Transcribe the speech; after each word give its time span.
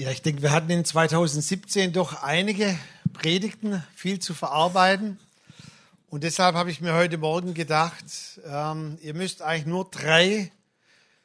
Ja, 0.00 0.10
ich 0.10 0.22
denke, 0.22 0.40
wir 0.40 0.52
hatten 0.52 0.70
in 0.70 0.82
2017 0.82 1.92
doch 1.92 2.22
einige 2.22 2.74
Predigten, 3.12 3.84
viel 3.94 4.18
zu 4.18 4.32
verarbeiten. 4.32 5.18
Und 6.08 6.24
deshalb 6.24 6.56
habe 6.56 6.70
ich 6.70 6.80
mir 6.80 6.94
heute 6.94 7.18
Morgen 7.18 7.52
gedacht, 7.52 8.06
ähm, 8.46 8.96
ihr 9.02 9.12
müsst 9.12 9.42
eigentlich 9.42 9.66
nur 9.66 9.90
drei 9.90 10.52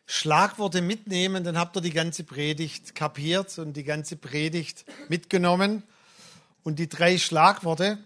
Schlagworte 0.05 0.81
mitnehmen, 0.81 1.45
dann 1.45 1.57
habt 1.57 1.77
ihr 1.77 1.81
die 1.81 1.93
ganze 1.93 2.25
Predigt 2.25 2.95
kapiert 2.95 3.57
und 3.59 3.77
die 3.77 3.85
ganze 3.85 4.17
Predigt 4.17 4.83
mitgenommen. 5.07 5.81
Und 6.65 6.77
die 6.77 6.89
drei 6.89 7.17
Schlagworte 7.17 7.97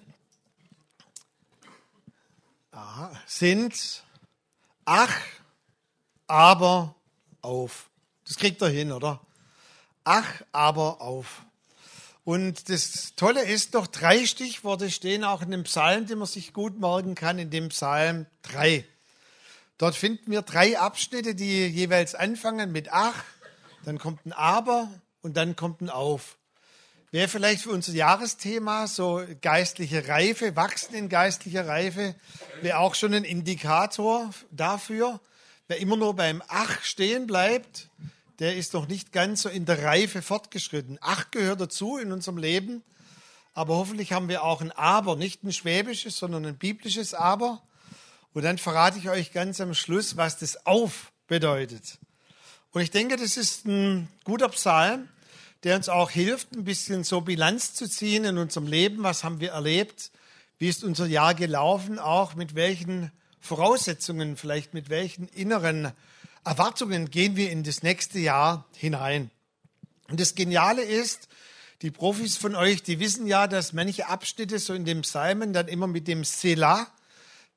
sind 3.26 4.04
ach, 4.86 5.20
aber, 6.28 6.94
auf. 7.42 7.90
Das 8.24 8.38
kriegt 8.38 8.62
ihr 8.62 8.70
hin, 8.70 8.92
oder? 8.92 9.20
Ach 10.10 10.42
aber 10.52 11.02
auf. 11.02 11.44
Und 12.24 12.70
das 12.70 13.14
Tolle 13.16 13.44
ist 13.44 13.76
doch, 13.76 13.86
drei 13.86 14.26
Stichworte 14.26 14.90
stehen 14.90 15.24
auch 15.24 15.44
in 15.44 15.52
dem 15.52 15.64
Psalm, 15.64 16.08
den 16.08 16.18
man 16.18 16.28
sich 16.28 16.52
gut 16.52 16.80
merken 16.80 17.14
kann, 17.14 17.38
in 17.38 17.52
dem 17.52 17.70
Psalm 17.70 18.26
3. 18.42 18.86
Dort 19.78 19.96
finden 19.96 20.32
wir 20.32 20.42
drei 20.42 20.80
Abschnitte, 20.80 21.36
die 21.36 21.68
jeweils 21.68 22.16
anfangen 22.16 22.72
mit 22.72 22.92
ach, 22.92 23.24
dann 23.86 24.00
kommt 24.00 24.26
ein 24.26 24.34
aber 24.34 24.90
und 25.22 25.38
dann 25.38 25.56
kommt 25.56 25.82
ein 25.82 25.92
auf. 25.92 26.38
Wäre 27.12 27.28
vielleicht 27.28 27.62
für 27.62 27.72
unser 27.72 27.94
Jahresthema 27.94 28.88
so 28.88 29.24
geistliche 29.42 30.08
Reife, 30.08 30.56
Wachsen 30.56 30.96
in 30.96 31.10
geistlicher 31.10 31.68
Reife, 31.68 32.16
wäre 32.62 32.80
auch 32.80 32.96
schon 32.96 33.14
ein 33.14 33.24
Indikator 33.24 34.32
dafür. 34.50 35.20
Wer 35.68 35.78
immer 35.78 35.98
nur 35.98 36.16
beim 36.16 36.42
Ach 36.48 36.82
stehen 36.82 37.28
bleibt, 37.28 37.90
der 38.40 38.56
ist 38.56 38.74
noch 38.74 38.88
nicht 38.88 39.12
ganz 39.12 39.42
so 39.42 39.50
in 39.50 39.66
der 39.66 39.84
Reife 39.84 40.22
fortgeschritten. 40.22 40.98
Ach 41.02 41.30
gehört 41.32 41.62
dazu 41.62 41.98
in 41.98 42.12
unserem 42.12 42.38
Leben, 42.38 42.84
aber 43.54 43.76
hoffentlich 43.76 44.14
haben 44.14 44.30
wir 44.30 44.44
auch 44.44 44.62
ein 44.62 44.72
Aber, 44.72 45.16
nicht 45.16 45.44
ein 45.44 45.52
schwäbisches, 45.52 46.18
sondern 46.18 46.46
ein 46.46 46.58
biblisches 46.58 47.14
Aber. 47.14 47.62
Und 48.34 48.44
dann 48.44 48.58
verrate 48.58 48.98
ich 48.98 49.10
euch 49.10 49.34
ganz 49.34 49.60
am 49.60 49.74
Schluss, 49.74 50.16
was 50.16 50.38
das 50.38 50.66
Auf 50.66 51.12
bedeutet. 51.28 52.00
Und 52.72 52.82
ich 52.82 52.92
denke, 52.92 53.18
das 53.18 53.36
ist 53.36 53.66
ein 53.66 54.08
guter 54.24 54.50
Psalm, 54.50 55.10
der 55.64 55.76
uns 55.76 55.90
auch 55.90 56.10
hilft, 56.10 56.54
ein 56.54 56.64
bisschen 56.64 57.04
so 57.04 57.22
Bilanz 57.22 57.74
zu 57.74 57.90
ziehen 57.90 58.24
in 58.24 58.38
unserem 58.38 58.68
Leben. 58.68 59.04
Was 59.04 59.24
haben 59.24 59.42
wir 59.42 59.52
erlebt? 59.52 60.12
Wie 60.58 60.70
ist 60.70 60.84
unser 60.84 61.08
Jahr 61.08 61.34
gelaufen? 61.34 62.00
Auch 62.00 62.36
mit 62.36 62.56
welchen 62.56 63.12
Voraussetzungen, 63.42 64.38
vielleicht 64.38 64.74
mit 64.74 64.90
welchen 64.90 65.28
inneren 65.28 65.92
Erwartungen 66.44 67.10
gehen 67.10 67.36
wir 67.36 67.52
in 67.52 67.64
das 67.64 67.84
nächste 67.84 68.20
Jahr 68.20 68.66
hinein. 68.76 69.32
Und 70.10 70.20
das 70.20 70.36
Geniale 70.36 70.82
ist, 70.82 71.28
die 71.82 71.92
Profis 71.92 72.38
von 72.38 72.56
euch, 72.56 72.84
die 72.84 73.00
wissen 73.00 73.26
ja, 73.26 73.48
dass 73.48 73.74
manche 73.74 74.08
Abschnitte 74.08 74.60
so 74.60 74.74
in 74.74 74.86
dem 74.86 75.02
Psalmen 75.02 75.54
dann 75.54 75.68
immer 75.68 75.88
mit 75.88 76.08
dem 76.08 76.24
Selah 76.24 76.88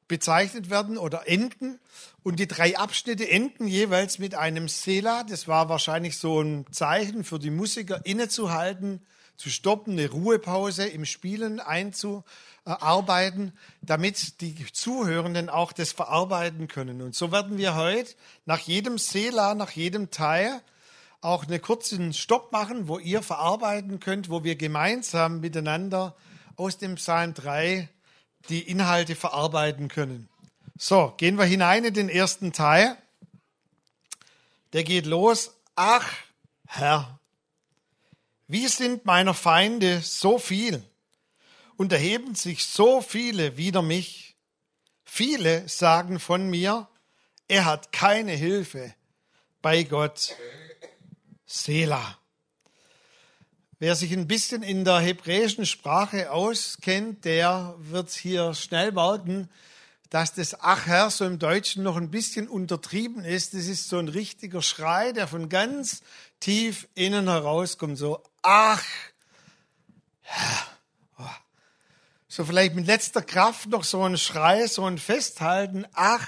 bezeichnet 0.06 0.70
werden 0.70 0.98
oder 0.98 1.26
enden. 1.26 1.80
Und 2.22 2.38
die 2.38 2.46
drei 2.46 2.76
Abschnitte 2.76 3.28
enden 3.28 3.66
jeweils 3.66 4.18
mit 4.18 4.34
einem 4.34 4.68
Selah. 4.68 5.24
Das 5.24 5.48
war 5.48 5.68
wahrscheinlich 5.68 6.18
so 6.18 6.40
ein 6.40 6.66
Zeichen 6.70 7.24
für 7.24 7.38
die 7.38 7.50
Musiker, 7.50 8.04
innezuhalten, 8.04 9.00
zu 9.36 9.50
stoppen, 9.50 9.94
eine 9.94 10.08
Ruhepause 10.08 10.86
im 10.86 11.04
Spielen 11.04 11.58
einzuarbeiten, 12.64 13.52
damit 13.80 14.40
die 14.40 14.54
Zuhörenden 14.72 15.48
auch 15.48 15.72
das 15.72 15.92
verarbeiten 15.92 16.68
können. 16.68 17.02
Und 17.02 17.14
so 17.14 17.32
werden 17.32 17.58
wir 17.58 17.74
heute 17.74 18.14
nach 18.46 18.60
jedem 18.60 18.98
Sela, 18.98 19.54
nach 19.54 19.70
jedem 19.70 20.10
Teil 20.10 20.60
auch 21.20 21.44
einen 21.44 21.62
kurzen 21.62 22.12
Stopp 22.12 22.52
machen, 22.52 22.88
wo 22.88 22.98
ihr 22.98 23.22
verarbeiten 23.22 24.00
könnt, 24.00 24.28
wo 24.28 24.44
wir 24.44 24.56
gemeinsam 24.56 25.40
miteinander 25.40 26.16
aus 26.56 26.78
dem 26.78 26.96
Psalm 26.96 27.34
3 27.34 27.88
die 28.48 28.62
Inhalte 28.62 29.14
verarbeiten 29.14 29.88
können. 29.88 30.28
So, 30.76 31.14
gehen 31.16 31.38
wir 31.38 31.44
hinein 31.44 31.84
in 31.84 31.94
den 31.94 32.08
ersten 32.08 32.52
Teil. 32.52 32.96
Der 34.72 34.82
geht 34.82 35.06
los. 35.06 35.52
Ach, 35.76 36.08
Herr, 36.66 37.20
wie 38.48 38.66
sind 38.66 39.04
meiner 39.04 39.34
Feinde 39.34 40.00
so 40.00 40.38
viel 40.38 40.82
und 41.76 41.92
erheben 41.92 42.34
sich 42.34 42.66
so 42.66 43.00
viele 43.00 43.56
wider 43.56 43.82
mich? 43.82 44.36
Viele 45.04 45.68
sagen 45.68 46.18
von 46.18 46.48
mir, 46.48 46.88
er 47.48 47.64
hat 47.64 47.92
keine 47.92 48.32
Hilfe 48.32 48.94
bei 49.60 49.82
Gott. 49.82 50.34
Selah. 51.44 52.18
Wer 53.78 53.96
sich 53.96 54.12
ein 54.12 54.26
bisschen 54.26 54.62
in 54.62 54.84
der 54.84 55.00
hebräischen 55.00 55.66
Sprache 55.66 56.30
auskennt, 56.30 57.24
der 57.24 57.74
wird 57.78 58.10
hier 58.10 58.54
schnell 58.54 58.92
merken, 58.92 59.50
dass 60.08 60.34
das 60.34 60.60
Ach 60.60 60.86
Herr 60.86 61.10
so 61.10 61.24
im 61.24 61.38
Deutschen 61.38 61.82
noch 61.82 61.96
ein 61.96 62.10
bisschen 62.10 62.48
untertrieben 62.48 63.24
ist. 63.24 63.54
Das 63.54 63.66
ist 63.66 63.88
so 63.88 63.98
ein 63.98 64.08
richtiger 64.08 64.62
Schrei, 64.62 65.12
der 65.12 65.26
von 65.26 65.48
ganz 65.48 66.02
tief 66.38 66.86
innen 66.94 67.28
herauskommt. 67.28 67.98
So 67.98 68.22
ach, 68.42 68.84
oh. 70.26 70.71
So 72.32 72.46
vielleicht 72.46 72.74
mit 72.74 72.86
letzter 72.86 73.20
Kraft 73.20 73.68
noch 73.68 73.84
so 73.84 74.02
ein 74.04 74.16
Schrei, 74.16 74.66
so 74.66 74.86
ein 74.86 74.96
Festhalten, 74.96 75.84
ach, 75.92 76.26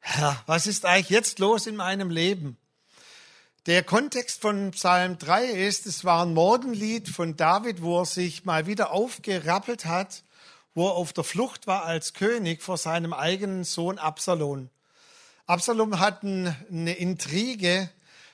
Herr, 0.00 0.42
was 0.44 0.66
ist 0.66 0.84
eigentlich 0.84 1.08
jetzt 1.08 1.38
los 1.38 1.66
in 1.66 1.76
meinem 1.76 2.10
Leben? 2.10 2.58
Der 3.64 3.84
Kontext 3.84 4.42
von 4.42 4.72
Psalm 4.72 5.16
3 5.16 5.46
ist, 5.46 5.86
es 5.86 6.04
war 6.04 6.26
ein 6.26 6.34
Morgenlied 6.34 7.08
von 7.08 7.38
David, 7.38 7.80
wo 7.80 8.00
er 8.00 8.04
sich 8.04 8.44
mal 8.44 8.66
wieder 8.66 8.92
aufgerappelt 8.92 9.86
hat, 9.86 10.24
wo 10.74 10.88
er 10.88 10.96
auf 10.96 11.14
der 11.14 11.24
Flucht 11.24 11.66
war 11.66 11.86
als 11.86 12.12
König 12.12 12.60
vor 12.60 12.76
seinem 12.76 13.14
eigenen 13.14 13.64
Sohn 13.64 13.96
Absalom. 13.96 14.68
Absalom 15.46 16.00
hat 16.00 16.22
eine 16.22 16.94
Intrige 16.98 17.88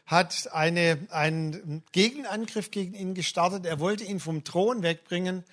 hat 0.07 0.49
eine, 0.53 1.07
einen 1.11 1.85
Gegenangriff 1.93 2.71
gegen 2.71 2.95
ihn 2.95 3.15
gestartet. 3.15 3.67
Er 3.67 3.79
wollte 3.79 4.05
ihn 4.05 4.21
vom 4.21 4.43
Thron 4.43 4.83
wegbringen. 4.83 5.45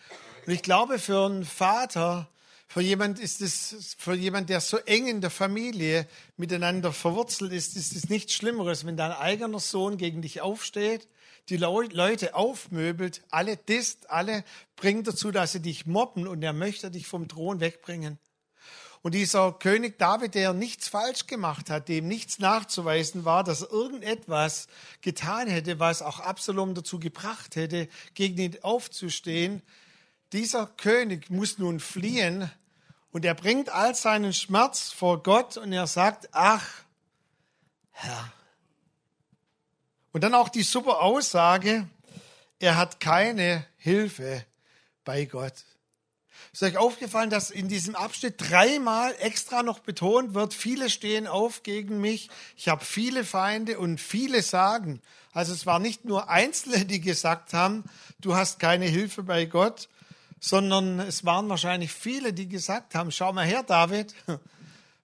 Und 0.45 0.53
ich 0.53 0.61
glaube, 0.61 0.99
für 0.99 1.25
einen 1.25 1.43
Vater, 1.43 2.29
für 2.67 2.81
jemand 2.81 3.19
ist 3.19 3.41
es, 3.41 3.95
für 3.97 4.13
jemand, 4.13 4.49
der 4.49 4.61
so 4.61 4.77
eng 4.77 5.07
in 5.07 5.21
der 5.21 5.31
Familie 5.31 6.07
miteinander 6.37 6.93
verwurzelt 6.93 7.51
ist, 7.51 7.75
ist 7.75 7.95
es 7.95 8.09
nichts 8.09 8.33
Schlimmeres, 8.33 8.85
wenn 8.85 8.97
dein 8.97 9.11
eigener 9.11 9.59
Sohn 9.59 9.97
gegen 9.97 10.21
dich 10.21 10.41
aufsteht, 10.41 11.07
die 11.49 11.57
Leute 11.57 12.35
aufmöbelt, 12.35 13.23
alle 13.29 13.57
disst, 13.57 14.09
alle 14.09 14.43
bringt 14.75 15.07
dazu, 15.07 15.31
dass 15.31 15.51
sie 15.51 15.61
dich 15.61 15.85
mobben 15.85 16.27
und 16.27 16.43
er 16.43 16.53
möchte 16.53 16.91
dich 16.91 17.07
vom 17.07 17.27
Thron 17.27 17.59
wegbringen. 17.59 18.19
Und 19.01 19.13
dieser 19.13 19.51
König 19.51 19.99
David, 19.99 20.33
der 20.33 20.53
nichts 20.53 20.87
falsch 20.87 21.27
gemacht 21.27 21.69
hat, 21.69 21.89
dem 21.89 22.07
nichts 22.07 22.39
nachzuweisen 22.39 23.23
war, 23.23 23.43
dass 23.43 23.61
irgendetwas 23.61 24.67
getan 25.01 25.47
hätte, 25.47 25.79
was 25.79 26.01
auch 26.01 26.19
Absalom 26.19 26.73
dazu 26.73 26.99
gebracht 26.99 27.55
hätte, 27.55 27.87
gegen 28.15 28.39
ihn 28.39 28.57
aufzustehen, 28.63 29.61
dieser 30.35 30.67
König 30.67 31.29
muss 31.29 31.59
nun 31.59 31.79
fliehen 31.79 32.51
und 33.11 33.23
er 33.23 33.35
bringt 33.35 33.69
all 33.69 33.95
seinen 33.95 34.33
Schmerz 34.33 34.91
vor 34.91 35.23
Gott 35.23 35.55
und 35.55 35.71
er 35.71 35.87
sagt, 35.87 36.27
ach, 36.33 36.67
Herr. 37.91 38.33
Und 40.11 40.25
dann 40.25 40.33
auch 40.33 40.49
die 40.49 40.63
super 40.63 41.01
Aussage, 41.01 41.87
er 42.59 42.75
hat 42.75 42.99
keine 42.99 43.65
Hilfe 43.77 44.45
bei 45.05 45.23
Gott. 45.23 45.53
Ist 46.51 46.63
euch 46.63 46.77
aufgefallen, 46.77 47.29
dass 47.29 47.49
in 47.49 47.69
diesem 47.69 47.95
Abschnitt 47.95 48.35
dreimal 48.37 49.15
extra 49.19 49.63
noch 49.63 49.79
betont 49.79 50.33
wird, 50.33 50.53
viele 50.53 50.89
stehen 50.89 51.27
auf 51.27 51.63
gegen 51.63 52.01
mich, 52.01 52.29
ich 52.57 52.67
habe 52.67 52.83
viele 52.83 53.23
Feinde 53.23 53.79
und 53.79 54.01
viele 54.01 54.41
sagen. 54.41 55.01
Also 55.31 55.53
es 55.53 55.65
war 55.65 55.79
nicht 55.79 56.03
nur 56.03 56.29
Einzelne, 56.29 56.85
die 56.85 56.99
gesagt 56.99 57.53
haben, 57.53 57.85
du 58.19 58.35
hast 58.35 58.59
keine 58.59 58.85
Hilfe 58.85 59.23
bei 59.23 59.45
Gott, 59.45 59.87
sondern 60.39 60.99
es 60.99 61.25
waren 61.25 61.49
wahrscheinlich 61.49 61.91
viele, 61.91 62.33
die 62.33 62.47
gesagt 62.47 62.95
haben, 62.95 63.11
schau 63.11 63.33
mal 63.33 63.45
her, 63.45 63.63
David, 63.63 64.13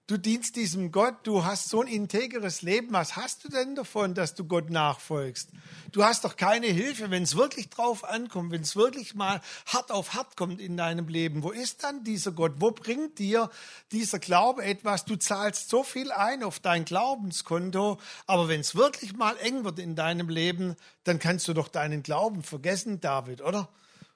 Du 0.08 0.18
dienst 0.18 0.56
diesem 0.56 0.90
Gott, 0.90 1.14
du 1.22 1.44
hast 1.44 1.68
so 1.68 1.80
ein 1.80 1.86
integres 1.86 2.60
Leben. 2.60 2.92
Was 2.92 3.14
hast 3.14 3.44
du 3.44 3.48
denn 3.48 3.76
davon, 3.76 4.14
dass 4.14 4.34
du 4.34 4.44
Gott 4.44 4.68
nachfolgst? 4.68 5.50
Du 5.92 6.04
hast 6.04 6.24
doch 6.24 6.36
keine 6.36 6.66
Hilfe, 6.66 7.10
wenn 7.10 7.22
es 7.22 7.36
wirklich 7.36 7.70
drauf 7.70 8.04
ankommt, 8.04 8.50
wenn 8.50 8.62
es 8.62 8.74
wirklich 8.74 9.14
mal 9.14 9.40
hart 9.64 9.92
auf 9.92 10.12
hart 10.12 10.36
kommt 10.36 10.60
in 10.60 10.76
deinem 10.76 11.06
Leben. 11.06 11.44
Wo 11.44 11.50
ist 11.50 11.84
dann 11.84 12.02
dieser 12.02 12.32
Gott? 12.32 12.54
Wo 12.58 12.72
bringt 12.72 13.20
dir 13.20 13.48
dieser 13.92 14.18
Glaube 14.18 14.64
etwas? 14.64 15.04
Du 15.04 15.14
zahlst 15.14 15.70
so 15.70 15.84
viel 15.84 16.10
ein 16.10 16.42
auf 16.42 16.58
dein 16.58 16.84
Glaubenskonto, 16.84 17.98
aber 18.26 18.48
wenn 18.48 18.60
es 18.60 18.74
wirklich 18.74 19.14
mal 19.14 19.36
eng 19.38 19.64
wird 19.64 19.78
in 19.78 19.94
deinem 19.94 20.28
Leben, 20.28 20.74
dann 21.04 21.20
kannst 21.20 21.46
du 21.46 21.54
doch 21.54 21.68
deinen 21.68 22.02
Glauben 22.02 22.42
vergessen, 22.42 23.00
David, 23.00 23.40
oder? 23.40 23.68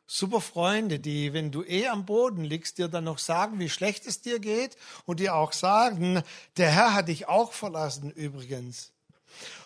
Super 0.06 0.40
Freunde, 0.40 0.98
die, 0.98 1.32
wenn 1.32 1.50
du 1.50 1.62
eh 1.64 1.88
am 1.88 2.06
Boden 2.06 2.44
liegst, 2.44 2.78
dir 2.78 2.88
dann 2.88 3.04
noch 3.04 3.18
sagen, 3.18 3.58
wie 3.58 3.68
schlecht 3.68 4.06
es 4.06 4.20
dir 4.20 4.38
geht 4.38 4.76
und 5.04 5.20
dir 5.20 5.34
auch 5.34 5.52
sagen, 5.52 6.22
der 6.56 6.70
Herr 6.70 6.94
hat 6.94 7.08
dich 7.08 7.28
auch 7.28 7.52
verlassen 7.52 8.10
übrigens. 8.10 8.92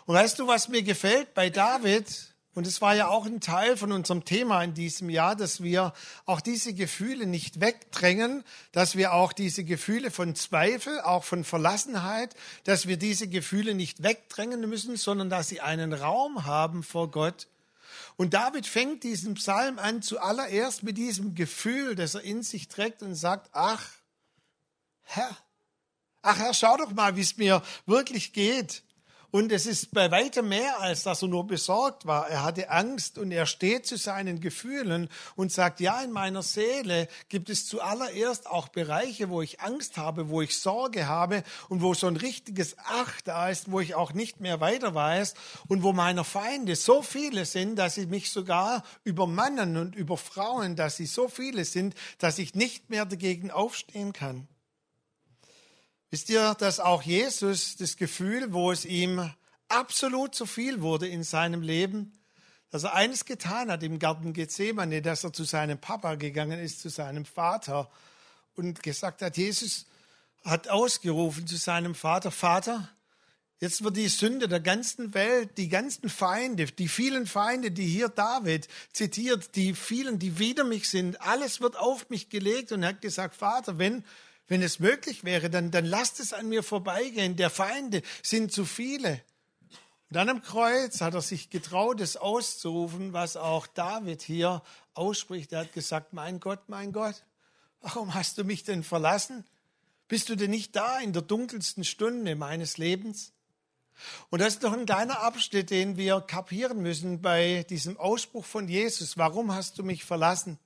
Und 0.07 0.15
weißt 0.15 0.39
du, 0.39 0.47
was 0.47 0.69
mir 0.69 0.83
gefällt 0.83 1.35
bei 1.35 1.51
David? 1.51 2.31
Und 2.53 2.67
es 2.67 2.81
war 2.81 2.97
ja 2.97 3.07
auch 3.07 3.27
ein 3.27 3.41
Teil 3.41 3.77
von 3.77 3.93
unserem 3.93 4.25
Thema 4.25 4.63
in 4.65 4.75
diesem 4.75 5.09
Jahr, 5.09 5.37
dass 5.37 5.63
wir 5.63 5.93
auch 6.27 6.41
diese 6.41 6.75
Gefühle 6.75 7.27
nicht 7.27 7.61
wegdrängen, 7.61 8.43
dass 8.73 8.97
wir 8.97 9.13
auch 9.13 9.33
diese 9.33 9.63
Gefühle 9.63 10.11
von 10.11 10.35
Zweifel, 10.35 11.01
auch 11.01 11.23
von 11.23 11.45
Verlassenheit, 11.45 12.35
dass 12.65 12.89
wir 12.89 12.97
diese 12.97 13.29
Gefühle 13.29 13.75
nicht 13.75 14.03
wegdrängen 14.03 14.69
müssen, 14.69 14.97
sondern 14.97 15.31
dass 15.31 15.49
sie 15.49 15.61
einen 15.61 15.93
Raum 15.93 16.45
haben 16.45 16.83
vor 16.83 17.11
Gott. 17.13 17.47
Und 18.21 18.35
David 18.35 18.67
fängt 18.67 19.03
diesen 19.03 19.33
Psalm 19.33 19.79
an 19.79 20.03
zuallererst 20.03 20.83
mit 20.83 20.99
diesem 20.99 21.35
Gefühl, 21.35 21.95
das 21.95 22.15
er 22.15 22.21
in 22.21 22.43
sich 22.43 22.69
trägt 22.69 23.03
und 23.03 23.15
sagt, 23.15 23.49
ach, 23.55 23.95
Herr, 25.01 25.35
ach 26.21 26.39
Herr, 26.39 26.53
schau 26.53 26.77
doch 26.77 26.93
mal, 26.93 27.17
wie 27.17 27.23
es 27.23 27.39
mir 27.39 27.63
wirklich 27.87 28.35
geht. 28.35 28.83
Und 29.31 29.53
es 29.53 29.67
ist 29.67 29.93
bei 29.93 30.11
weitem 30.11 30.49
mehr, 30.49 30.81
als 30.81 31.05
dass 31.05 31.23
er 31.23 31.29
nur 31.29 31.47
besorgt 31.47 32.05
war. 32.05 32.29
Er 32.29 32.43
hatte 32.43 32.71
Angst 32.71 33.17
und 33.17 33.31
er 33.31 33.47
steht 33.47 33.87
zu 33.87 33.97
seinen 33.97 34.41
Gefühlen 34.41 35.09
und 35.37 35.53
sagt, 35.53 35.79
ja, 35.79 36.01
in 36.03 36.11
meiner 36.11 36.43
Seele 36.43 37.07
gibt 37.29 37.49
es 37.49 37.67
zuallererst 37.67 38.49
auch 38.49 38.69
Bereiche, 38.69 39.29
wo 39.31 39.41
ich 39.41 39.61
Angst 39.61 39.97
habe, 39.97 40.31
wo 40.31 40.43
ich 40.43 40.59
Sorge 40.59 41.07
habe 41.07 41.45
und 41.69 41.81
wo 41.81 41.95
so 41.95 42.09
ein 42.09 42.17
richtiges 42.17 42.77
Ach 42.85 43.21
da 43.21 43.49
ist, 43.49 43.71
wo 43.71 43.79
ich 43.79 43.95
auch 43.95 44.15
nicht 44.15 44.41
mehr 44.41 44.61
weiter 44.61 44.95
weiß 44.95 45.35
und 45.69 45.85
wo 45.85 45.93
meiner 45.93 46.25
Feinde 46.25 46.75
so 46.75 47.01
viele 47.03 47.45
sind, 47.45 47.77
dass 47.77 47.95
sie 47.95 48.07
mich 48.07 48.31
sogar 48.31 48.83
übermannen 49.05 49.77
und 49.77 49.95
überfrauen, 49.95 50.75
dass 50.75 50.97
sie 50.97 51.07
so 51.07 51.29
viele 51.29 51.65
sind, 51.65 51.95
dass 52.19 52.39
ich 52.39 52.55
nicht 52.57 52.91
mehr 52.91 53.07
dagegen 53.07 53.53
aufstehen 53.53 54.13
kann. 54.13 54.49
Wisst 56.13 56.29
ihr, 56.29 56.57
dass 56.57 56.81
auch 56.81 57.03
Jesus 57.03 57.77
das 57.77 57.97
Gefühl, 57.97 58.53
wo 58.53 58.73
es 58.73 58.85
ihm 58.85 59.31
absolut 59.69 60.35
zu 60.35 60.45
viel 60.45 60.81
wurde 60.81 61.07
in 61.07 61.23
seinem 61.23 61.63
Leben, 61.63 62.13
dass 62.71 62.83
er 62.83 62.95
eines 62.95 63.25
getan 63.25 63.71
hat 63.71 63.85
im 63.85 64.01
Garten 64.01 64.33
Gethsemane, 64.33 65.03
dass 65.03 65.23
er 65.23 65.33
zu 65.33 65.45
seinem 65.45 65.79
Papa 65.79 66.17
gegangen 66.17 66.59
ist, 66.59 66.81
zu 66.81 66.89
seinem 66.89 67.25
Vater 67.25 67.89
und 68.57 68.83
gesagt 68.83 69.23
hat, 69.23 69.37
Jesus 69.37 69.87
hat 70.45 70.69
ausgerufen 70.69 71.47
zu 71.47 71.57
seinem 71.57 71.95
Vater, 71.95 72.33
Vater, 72.33 72.89
jetzt 73.61 73.85
wird 73.85 73.97
die 73.97 74.09
Sünde 74.09 74.49
der 74.49 74.59
ganzen 74.59 75.15
Welt, 75.15 75.59
die 75.59 75.69
ganzen 75.69 76.09
Feinde, 76.09 76.67
die 76.67 76.89
vielen 76.89 77.29
Feinde, 77.29 77.71
die 77.71 77.87
hier 77.87 78.09
David 78.09 78.67
zitiert, 78.93 79.55
die 79.55 79.75
vielen, 79.75 80.19
die 80.19 80.41
wider 80.41 80.65
mich 80.65 80.89
sind, 80.89 81.21
alles 81.21 81.61
wird 81.61 81.77
auf 81.77 82.11
mich 82.11 82.31
gelegt. 82.31 82.73
Und 82.73 82.83
er 82.83 82.91
hat 82.91 83.01
gesagt, 83.01 83.37
Vater, 83.37 83.79
wenn 83.79 84.03
wenn 84.51 84.63
es 84.63 84.81
möglich 84.81 85.23
wäre, 85.23 85.49
dann, 85.49 85.71
dann 85.71 85.85
lasst 85.85 86.19
es 86.19 86.33
an 86.33 86.49
mir 86.49 86.65
vorbeigehen. 86.65 87.37
Der 87.37 87.51
Feinde 87.51 88.03
sind 88.21 88.51
zu 88.51 88.65
viele. 88.65 89.13
Und 89.13 90.17
dann 90.17 90.29
am 90.29 90.43
Kreuz 90.43 91.01
hat 91.01 91.15
er 91.15 91.23
sich 91.23 91.51
getraut, 91.51 92.01
es 92.01 92.17
auszurufen, 92.17 93.13
was 93.13 93.37
auch 93.37 93.69
David 93.69 94.23
hier 94.23 94.61
ausspricht. 94.93 95.53
Er 95.53 95.61
hat 95.61 95.73
gesagt, 95.73 96.15
mein 96.15 96.41
Gott, 96.41 96.69
mein 96.69 96.93
Gott, 96.93 97.25
warum 97.81 98.13
hast 98.13 98.39
du 98.39 98.45
mich 98.45 98.65
denn 98.65 98.83
verlassen? 98.83 99.45
Bist 100.09 100.29
du 100.29 100.35
denn 100.35 100.51
nicht 100.51 100.75
da 100.75 100.99
in 100.99 101.13
der 101.13 101.23
dunkelsten 101.23 101.85
Stunde 101.85 102.35
meines 102.35 102.77
Lebens? 102.77 103.33
Und 104.31 104.41
das 104.41 104.55
ist 104.55 104.65
doch 104.65 104.73
ein 104.73 104.85
kleiner 104.85 105.21
Abschnitt, 105.21 105.71
den 105.71 105.97
wir 105.97 106.21
kapieren 106.23 106.83
müssen 106.83 107.23
bei 107.23 107.65
diesem 107.71 107.97
Ausspruch 107.99 108.45
von 108.45 108.67
Jesus. 108.67 109.17
Warum 109.17 109.55
hast 109.55 109.79
du 109.79 109.85
mich 109.85 110.05
verlassen? 110.05 110.59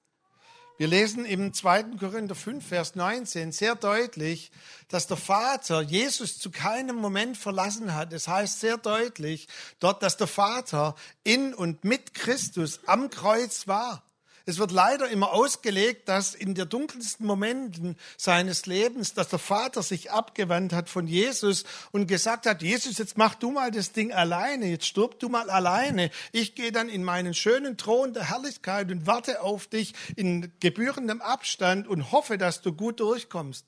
Wir 0.77 0.89
lesen 0.89 1.25
im 1.25 1.55
2. 1.55 1.99
Korinther 2.01 2.35
5, 2.35 2.67
Vers 2.67 2.97
19 2.97 3.53
sehr 3.53 3.77
deutlich, 3.77 4.51
dass 4.89 5.07
der 5.07 5.17
Vater 5.17 5.81
Jesus 5.83 6.41
zu 6.41 6.51
keinem 6.51 6.97
Moment 6.97 7.37
verlassen 7.37 7.95
hat. 7.95 8.13
Es 8.13 8.25
das 8.25 8.35
heißt 8.35 8.61
sehr 8.61 8.77
deutlich 8.77 9.47
dort, 9.79 10.03
dass 10.03 10.17
der 10.17 10.27
Vater 10.27 10.97
in 11.23 11.55
und 11.55 11.85
mit 11.85 12.15
Christus 12.15 12.81
am 12.87 13.09
Kreuz 13.09 13.69
war. 13.69 14.04
Es 14.47 14.59
wird 14.59 14.73
leider 14.73 15.09
immer 15.09 15.33
ausgelegt, 15.33 16.07
dass 16.09 16.35
in 16.35 16.55
der 16.55 16.67
dunkelsten 16.67 17.27
Momenten 17.27 17.97
seines 18.19 18.67
Lebens, 18.67 19.15
dass 19.15 19.29
der 19.29 19.39
Vater 19.39 19.83
sich 19.83 20.11
abgewandt 20.11 20.75
hat 20.75 20.91
von 20.91 21.07
Jesus 21.07 21.65
und 21.93 22.07
gesagt 22.09 22.45
hat, 22.45 22.61
Jesus, 22.61 22.99
jetzt 22.99 23.17
mach 23.17 23.35
du 23.35 23.51
mal 23.51 23.71
das 23.71 23.93
Ding 23.93 24.13
alleine, 24.13 24.67
jetzt 24.67 24.87
stirb 24.87 25.19
du 25.19 25.31
mal 25.31 25.49
alleine. 25.49 26.11
Ich 26.31 26.55
gehe 26.55 26.73
dann 26.73 26.91
in 26.91 27.05
meinen 27.05 27.33
schönen 27.33 27.79
Thron 27.79 28.13
der 28.13 28.29
Herrlichkeit 28.29 28.91
und 28.91 29.07
warte 29.07 29.41
auf 29.41 29.67
dich 29.67 29.95
in 30.15 30.53
gebührendem 30.61 31.23
Abstand 31.23 31.89
und 31.89 32.13
hoffe, 32.13 32.37
dass 32.37 32.61
du 32.61 32.75
gut 32.75 33.01
durchkommst. 33.01 33.65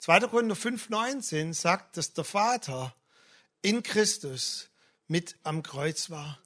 2. 0.00 0.20
Korinther 0.20 0.54
5,19 0.54 1.54
sagt, 1.54 1.96
dass 1.96 2.12
der 2.12 2.24
Vater 2.24 2.94
in 3.62 3.82
Christus 3.82 4.68
mit 5.08 5.36
am 5.44 5.62
Kreuz 5.62 6.10
war. 6.10 6.38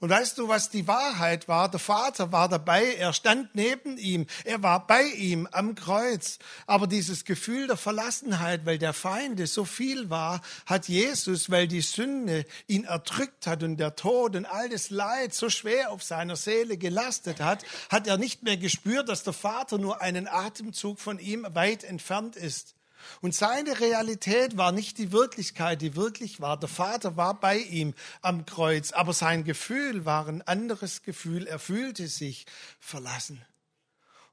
Und 0.00 0.10
weißt 0.10 0.38
du, 0.38 0.48
was 0.48 0.70
die 0.70 0.86
Wahrheit 0.86 1.48
war? 1.48 1.70
Der 1.70 1.80
Vater 1.80 2.32
war 2.32 2.48
dabei, 2.48 2.94
er 2.94 3.12
stand 3.12 3.54
neben 3.54 3.96
ihm, 3.96 4.26
er 4.44 4.62
war 4.62 4.86
bei 4.86 5.02
ihm 5.02 5.48
am 5.52 5.74
Kreuz. 5.74 6.38
Aber 6.66 6.86
dieses 6.86 7.24
Gefühl 7.24 7.66
der 7.66 7.76
Verlassenheit, 7.76 8.66
weil 8.66 8.78
der 8.78 8.92
Feinde 8.92 9.46
so 9.46 9.64
viel 9.64 10.10
war, 10.10 10.42
hat 10.66 10.88
Jesus, 10.88 11.50
weil 11.50 11.68
die 11.68 11.80
Sünde 11.80 12.44
ihn 12.66 12.84
erdrückt 12.84 13.46
hat 13.46 13.62
und 13.62 13.76
der 13.76 13.96
Tod 13.96 14.36
und 14.36 14.46
all 14.46 14.68
das 14.68 14.90
Leid 14.90 15.34
so 15.34 15.48
schwer 15.48 15.90
auf 15.90 16.02
seiner 16.02 16.36
Seele 16.36 16.76
gelastet 16.76 17.40
hat, 17.40 17.64
hat 17.88 18.06
er 18.06 18.18
nicht 18.18 18.42
mehr 18.42 18.56
gespürt, 18.56 19.08
dass 19.08 19.22
der 19.22 19.32
Vater 19.32 19.78
nur 19.78 20.00
einen 20.00 20.28
Atemzug 20.28 20.98
von 20.98 21.18
ihm 21.18 21.46
weit 21.54 21.84
entfernt 21.84 22.36
ist. 22.36 22.74
Und 23.20 23.34
seine 23.34 23.80
Realität 23.80 24.56
war 24.56 24.72
nicht 24.72 24.98
die 24.98 25.12
Wirklichkeit, 25.12 25.82
die 25.82 25.96
wirklich 25.96 26.40
war. 26.40 26.58
Der 26.58 26.68
Vater 26.68 27.16
war 27.16 27.38
bei 27.38 27.58
ihm 27.58 27.94
am 28.22 28.46
Kreuz, 28.46 28.92
aber 28.92 29.12
sein 29.12 29.44
Gefühl 29.44 30.04
war 30.04 30.28
ein 30.28 30.42
anderes 30.42 31.02
Gefühl. 31.02 31.46
Er 31.46 31.58
fühlte 31.58 32.08
sich 32.08 32.46
verlassen. 32.80 33.42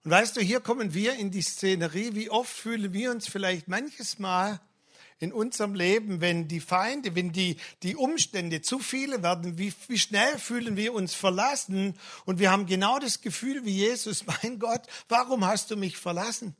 Und 0.04 0.12
weißt 0.12 0.36
du, 0.36 0.42
hier 0.42 0.62
kommen 0.62 0.94
wir 0.94 1.14
in 1.14 1.32
die 1.32 1.44
Szenerie. 1.44 2.16
Wie 2.16 2.30
oft 2.30 2.52
fühlen 2.52 2.92
wir 2.94 3.12
uns 3.12 3.28
vielleicht 3.28 3.68
manches 3.68 4.18
Mal 4.18 4.60
in 5.22 5.32
unserem 5.32 5.76
Leben, 5.76 6.20
wenn 6.20 6.48
die 6.48 6.60
Feinde, 6.60 7.14
wenn 7.14 7.32
die, 7.32 7.58
die 7.84 7.96
Umstände 7.96 8.62
zu 8.62 8.80
viele 8.80 9.22
werden, 9.22 9.60
wie, 9.60 9.72
wie 9.88 10.00
schnell 10.00 10.40
fühlen 10.40 10.76
wir 10.76 10.94
uns 10.94 11.14
verlassen 11.14 11.96
und 12.26 12.40
wir 12.40 12.52
haben 12.52 12.66
genau 12.66 12.98
das 12.98 13.22
Gefühl 13.22 13.64
wie 13.64 13.72
Jesus, 13.72 14.26
mein 14.44 14.58
Gott, 14.58 14.82
warum 15.08 15.46
hast 15.46 15.70
du 15.70 15.78
mich 15.78 15.98
verlassen? 15.98 16.56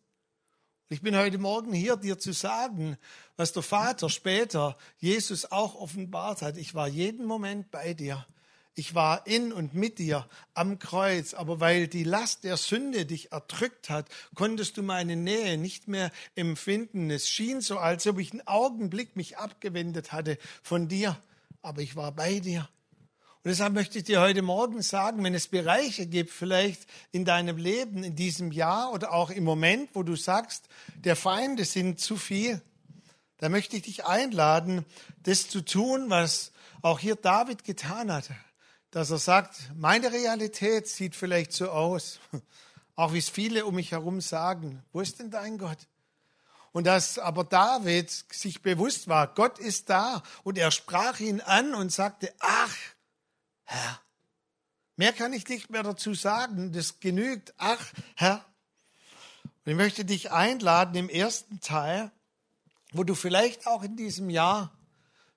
Ich 0.92 1.02
bin 1.02 1.16
heute 1.16 1.38
Morgen 1.38 1.72
hier, 1.72 1.96
dir 1.96 2.20
zu 2.20 2.34
sagen, 2.34 2.98
was 3.38 3.54
der 3.54 3.64
Vater 3.64 4.10
später 4.10 4.76
Jesus 5.00 5.50
auch 5.50 5.76
offenbart 5.76 6.42
hat. 6.42 6.58
Ich 6.58 6.76
war 6.76 6.90
jeden 6.90 7.26
Moment 7.26 7.72
bei 7.72 7.94
dir. 7.94 8.28
Ich 8.76 8.94
war 8.94 9.26
in 9.26 9.54
und 9.54 9.74
mit 9.74 10.00
dir 10.00 10.28
am 10.54 10.80
Kreuz, 10.80 11.34
aber 11.34 11.62
weil 11.62 11.88
die 11.88 12.04
Last 12.04 12.44
der 12.44 12.58
Sünde 12.58 13.06
dich 13.06 13.32
erdrückt 13.32 13.90
hat, 13.90 14.10
konntest 14.36 14.76
du 14.76 14.84
meine 14.84 15.16
Nähe 15.16 15.58
nicht 15.58 15.88
mehr 15.88 16.12
empfinden. 16.36 17.10
Es 17.10 17.30
schien 17.30 17.62
so, 17.62 17.78
als 17.78 18.06
ob 18.06 18.20
ich 18.20 18.34
einen 18.34 18.46
Augenblick 18.46 19.16
mich 19.16 19.38
abgewendet 19.38 20.12
hatte 20.12 20.38
von 20.62 20.90
dir, 20.90 21.18
aber 21.62 21.80
ich 21.80 21.96
war 21.96 22.12
bei 22.12 22.42
dir. 22.42 22.68
Und 23.44 23.50
deshalb 23.50 23.74
möchte 23.74 23.98
ich 23.98 24.04
dir 24.04 24.22
heute 24.22 24.44
Morgen 24.44 24.84
sagen, 24.84 25.24
wenn 25.24 25.34
es 25.34 25.48
Bereiche 25.48 26.06
gibt, 26.06 26.30
vielleicht 26.30 26.88
in 27.12 27.26
deinem 27.26 27.58
Leben, 27.58 28.04
in 28.04 28.16
diesem 28.16 28.52
Jahr 28.52 28.92
oder 28.92 29.14
auch 29.14 29.32
im 29.32 29.44
Moment, 29.44 29.90
wo 29.94 30.04
du 30.04 30.16
sagst, 30.16 30.66
der 30.94 31.16
Feinde 31.16 31.66
sind 31.66 32.00
zu 32.00 32.18
viel, 32.18 32.62
da 33.40 33.50
möchte 33.50 33.78
ich 33.78 33.82
dich 33.82 34.06
einladen, 34.06 34.86
das 35.24 35.50
zu 35.50 35.62
tun, 35.62 36.12
was 36.12 36.52
auch 36.84 37.00
hier 37.00 37.16
David 37.16 37.64
getan 37.64 38.12
hat. 38.12 38.30
Dass 38.92 39.10
er 39.10 39.18
sagt, 39.18 39.72
meine 39.76 40.12
Realität 40.12 40.88
sieht 40.88 41.16
vielleicht 41.16 41.52
so 41.52 41.72
aus, 41.72 42.20
auch 42.96 43.14
wie 43.14 43.18
es 43.18 43.30
viele 43.30 43.66
um 43.66 43.74
mich 43.74 43.92
herum 43.92 44.22
sagen. 44.22 44.84
Wo 44.94 45.02
ist 45.02 45.18
denn 45.18 45.32
dein 45.32 45.58
Gott? 45.58 45.80
Und 46.74 46.86
dass 46.86 47.18
aber 47.18 47.44
David 47.44 48.12
sich 48.32 48.62
bewusst 48.62 49.08
war, 49.08 49.34
Gott 49.34 49.58
ist 49.58 49.90
da. 49.90 50.22
Und 50.44 50.60
er 50.60 50.70
sprach 50.70 51.20
ihn 51.20 51.42
an 51.42 51.74
und 51.74 51.92
sagte, 51.92 52.32
ach, 52.40 52.76
Herr. 53.64 54.02
Mehr 54.96 55.14
kann 55.14 55.34
ich 55.34 55.48
nicht 55.48 55.70
mehr 55.70 55.84
dazu 55.84 56.14
sagen. 56.14 56.74
Das 56.74 57.00
genügt. 57.00 57.54
Ach, 57.58 57.86
Herr. 58.16 58.46
Ich 59.66 59.76
möchte 59.76 60.06
dich 60.06 60.32
einladen 60.32 60.96
im 60.96 61.10
ersten 61.10 61.60
Teil, 61.60 62.12
wo 62.92 63.04
du 63.04 63.16
vielleicht 63.16 63.68
auch 63.68 63.84
in 63.84 63.96
diesem 63.96 64.30
Jahr 64.30 64.72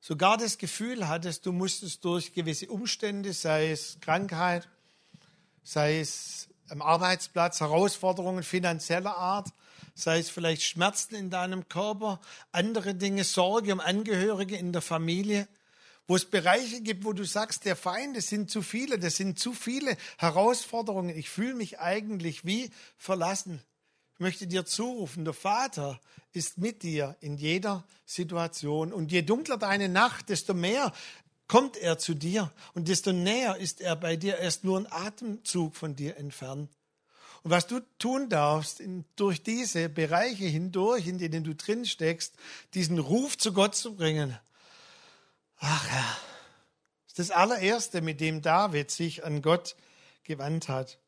sogar 0.00 0.36
das 0.36 0.58
Gefühl 0.58 1.08
hattest, 1.08 1.46
du 1.46 1.52
musstest 1.52 2.04
durch 2.04 2.34
gewisse 2.34 2.68
Umstände, 2.68 3.32
sei 3.32 3.70
es 3.70 3.98
Krankheit, 4.00 4.68
sei 5.62 6.00
es 6.00 6.48
am 6.68 6.82
Arbeitsplatz, 6.82 7.60
Herausforderungen 7.60 8.42
finanzieller 8.42 9.16
Art, 9.16 9.48
sei 9.94 10.18
es 10.18 10.28
vielleicht 10.28 10.62
Schmerzen 10.62 11.14
in 11.14 11.30
deinem 11.30 11.68
Körper, 11.68 12.20
andere 12.52 12.94
Dinge, 12.94 13.24
Sorge 13.24 13.72
um 13.72 13.80
Angehörige 13.80 14.56
in 14.56 14.72
der 14.72 14.82
Familie, 14.82 15.48
wo 16.06 16.16
es 16.16 16.24
Bereiche 16.24 16.80
gibt, 16.80 17.04
wo 17.04 17.12
du 17.12 17.24
sagst, 17.24 17.64
der 17.64 17.76
Feind, 17.76 18.16
es 18.16 18.28
sind 18.28 18.50
zu 18.50 18.62
viele, 18.62 18.98
das 18.98 19.16
sind 19.16 19.38
zu 19.38 19.52
viele 19.52 19.96
Herausforderungen. 20.18 21.16
Ich 21.16 21.30
fühle 21.30 21.54
mich 21.54 21.78
eigentlich 21.78 22.44
wie 22.44 22.70
verlassen. 22.98 23.62
Ich 24.14 24.20
möchte 24.20 24.46
dir 24.46 24.64
zurufen, 24.64 25.24
der 25.24 25.34
Vater 25.34 26.00
ist 26.32 26.58
mit 26.58 26.82
dir 26.82 27.16
in 27.20 27.36
jeder 27.36 27.84
Situation. 28.04 28.92
Und 28.92 29.10
je 29.10 29.22
dunkler 29.22 29.56
deine 29.56 29.88
Nacht, 29.88 30.28
desto 30.28 30.54
mehr 30.54 30.92
kommt 31.48 31.76
er 31.76 31.98
zu 31.98 32.14
dir 32.14 32.52
und 32.74 32.88
desto 32.88 33.12
näher 33.12 33.56
ist 33.56 33.80
er 33.80 33.96
bei 33.96 34.16
dir. 34.16 34.36
Er 34.36 34.48
ist 34.48 34.64
nur 34.64 34.78
ein 34.78 34.90
Atemzug 34.90 35.74
von 35.74 35.96
dir 35.96 36.16
entfernt. 36.16 36.70
Und 37.42 37.50
was 37.50 37.66
du 37.66 37.80
tun 37.98 38.28
darfst, 38.28 38.80
in, 38.80 39.04
durch 39.16 39.42
diese 39.42 39.88
Bereiche 39.88 40.46
hindurch, 40.46 41.06
in 41.06 41.18
denen 41.18 41.44
du 41.44 41.54
drin 41.54 41.84
steckst, 41.84 42.34
diesen 42.72 42.98
Ruf 42.98 43.36
zu 43.36 43.52
Gott 43.52 43.74
zu 43.74 43.94
bringen. 43.96 44.38
Ach 45.66 45.88
Herr, 45.88 46.16
das 47.06 47.18
ist 47.18 47.18
das 47.18 47.30
allererste, 47.30 48.02
mit 48.02 48.20
dem 48.20 48.42
David 48.42 48.90
sich 48.90 49.24
an 49.24 49.40
Gott 49.40 49.76
gewandt 50.22 50.68
hat. 50.68 50.98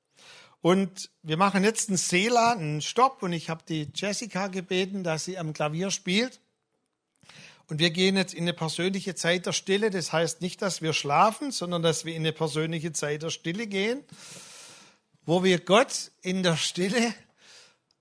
Und 0.62 1.10
wir 1.22 1.36
machen 1.36 1.62
jetzt 1.62 1.90
einen 1.90 1.98
Sela, 1.98 2.52
einen 2.52 2.80
Stopp, 2.80 3.22
und 3.22 3.34
ich 3.34 3.50
habe 3.50 3.62
die 3.68 3.90
Jessica 3.94 4.46
gebeten, 4.46 5.04
dass 5.04 5.26
sie 5.26 5.36
am 5.36 5.52
Klavier 5.52 5.90
spielt. 5.90 6.40
Und 7.68 7.80
wir 7.80 7.90
gehen 7.90 8.16
jetzt 8.16 8.32
in 8.32 8.44
eine 8.44 8.54
persönliche 8.54 9.14
Zeit 9.14 9.44
der 9.44 9.52
Stille. 9.52 9.90
Das 9.90 10.14
heißt 10.14 10.40
nicht, 10.40 10.62
dass 10.62 10.80
wir 10.80 10.94
schlafen, 10.94 11.50
sondern 11.50 11.82
dass 11.82 12.06
wir 12.06 12.14
in 12.14 12.22
eine 12.22 12.32
persönliche 12.32 12.94
Zeit 12.94 13.24
der 13.24 13.30
Stille 13.30 13.66
gehen, 13.66 14.04
wo 15.26 15.44
wir 15.44 15.60
Gott 15.60 16.12
in 16.22 16.42
der 16.42 16.56
Stille 16.56 17.14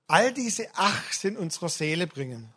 all 0.07 0.33
diese 0.33 0.73
Achs 0.75 1.25
in 1.25 1.35
unserer 1.35 1.67
Seele 1.67 2.07
bringen. 2.07 2.54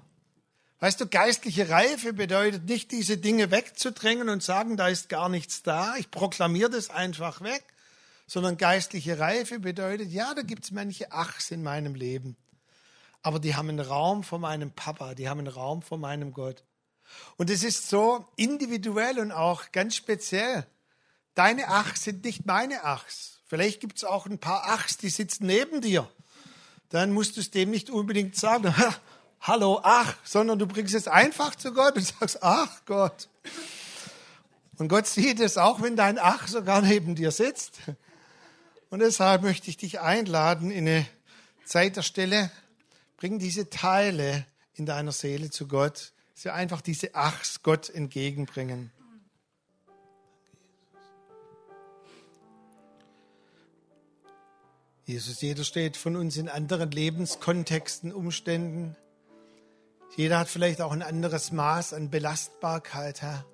Weißt 0.80 1.00
du, 1.00 1.08
geistliche 1.08 1.70
Reife 1.70 2.12
bedeutet 2.12 2.64
nicht, 2.66 2.92
diese 2.92 3.16
Dinge 3.16 3.50
wegzudrängen 3.50 4.28
und 4.28 4.42
sagen, 4.42 4.76
da 4.76 4.88
ist 4.88 5.08
gar 5.08 5.28
nichts 5.28 5.62
da. 5.62 5.96
Ich 5.96 6.10
proklamiere 6.10 6.70
das 6.70 6.90
einfach 6.90 7.40
weg. 7.40 7.64
Sondern 8.26 8.58
geistliche 8.58 9.18
Reife 9.18 9.58
bedeutet, 9.58 10.10
ja, 10.10 10.34
da 10.34 10.42
gibt 10.42 10.64
es 10.64 10.70
manche 10.70 11.12
Achs 11.12 11.50
in 11.50 11.62
meinem 11.62 11.94
Leben. 11.94 12.36
Aber 13.22 13.38
die 13.40 13.56
haben 13.56 13.70
einen 13.70 13.80
Raum 13.80 14.22
vor 14.22 14.38
meinem 14.38 14.70
Papa, 14.70 15.14
die 15.14 15.28
haben 15.28 15.38
einen 15.38 15.48
Raum 15.48 15.82
vor 15.82 15.98
meinem 15.98 16.32
Gott. 16.32 16.62
Und 17.36 17.50
es 17.50 17.64
ist 17.64 17.88
so 17.88 18.26
individuell 18.36 19.18
und 19.18 19.32
auch 19.32 19.72
ganz 19.72 19.96
speziell. 19.96 20.66
Deine 21.34 21.68
Achs 21.68 22.04
sind 22.04 22.24
nicht 22.24 22.46
meine 22.46 22.84
Achs. 22.84 23.40
Vielleicht 23.46 23.80
gibt 23.80 23.96
es 23.96 24.04
auch 24.04 24.26
ein 24.26 24.38
paar 24.38 24.68
Achs, 24.68 24.98
die 24.98 25.08
sitzen 25.08 25.46
neben 25.46 25.80
dir. 25.80 26.08
Dann 26.90 27.12
musst 27.12 27.36
du 27.36 27.40
es 27.40 27.50
dem 27.50 27.70
nicht 27.70 27.90
unbedingt 27.90 28.36
sagen, 28.36 28.74
hallo 29.40 29.80
Ach, 29.82 30.14
sondern 30.24 30.58
du 30.58 30.66
bringst 30.66 30.94
es 30.94 31.08
einfach 31.08 31.54
zu 31.54 31.72
Gott 31.72 31.96
und 31.96 32.06
sagst, 32.06 32.42
ach 32.42 32.84
Gott. 32.86 33.28
Und 34.78 34.88
Gott 34.88 35.06
sieht 35.06 35.40
es 35.40 35.56
auch, 35.58 35.82
wenn 35.82 35.96
dein 35.96 36.18
Ach 36.18 36.46
sogar 36.46 36.82
neben 36.82 37.14
dir 37.14 37.30
sitzt. 37.30 37.78
Und 38.90 39.00
deshalb 39.00 39.42
möchte 39.42 39.68
ich 39.70 39.76
dich 39.76 40.00
einladen 40.00 40.70
in 40.70 40.88
eine 40.88 41.06
Zeit 41.64 41.96
der 41.96 42.02
Stille. 42.02 42.50
Bring 43.16 43.38
diese 43.38 43.68
Teile 43.68 44.46
in 44.74 44.86
deiner 44.86 45.12
Seele 45.12 45.50
zu 45.50 45.66
Gott 45.66 46.12
dass 46.38 46.44
wir 46.44 46.54
einfach 46.54 46.80
diese 46.80 47.16
Achs 47.16 47.64
Gott 47.64 47.90
entgegenbringen. 47.90 48.92
Jesus, 55.04 55.40
jeder 55.40 55.64
steht 55.64 55.96
von 55.96 56.14
uns 56.14 56.36
in 56.36 56.48
anderen 56.48 56.92
Lebenskontexten, 56.92 58.12
Umständen. 58.12 58.94
Jeder 60.16 60.38
hat 60.38 60.48
vielleicht 60.48 60.80
auch 60.80 60.92
ein 60.92 61.02
anderes 61.02 61.52
Maß 61.52 61.92
an 61.92 62.10
Belastbarkeit, 62.10 63.22
Herr. 63.22 63.44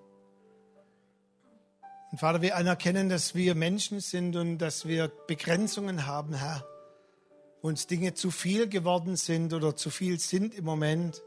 Und 2.11 2.18
Vater, 2.18 2.42
wir 2.42 2.56
anerkennen, 2.56 3.08
dass 3.08 3.34
wir 3.34 3.54
Menschen 3.54 4.00
sind 4.00 4.37
und 4.37 4.58
dass 4.58 4.87
wir 4.87 5.08
Begrenzungen 5.26 6.06
haben, 6.06 6.34
Herr. 6.34 6.64
Uns 7.61 7.87
Dinge 7.87 8.14
zu 8.14 8.30
viel 8.30 8.68
geworden 8.68 9.16
sind 9.16 9.52
oder 9.52 9.75
zu 9.75 9.90
viel 9.90 10.20
sind 10.20 10.54
im 10.54 10.64
Moment. 10.64 11.23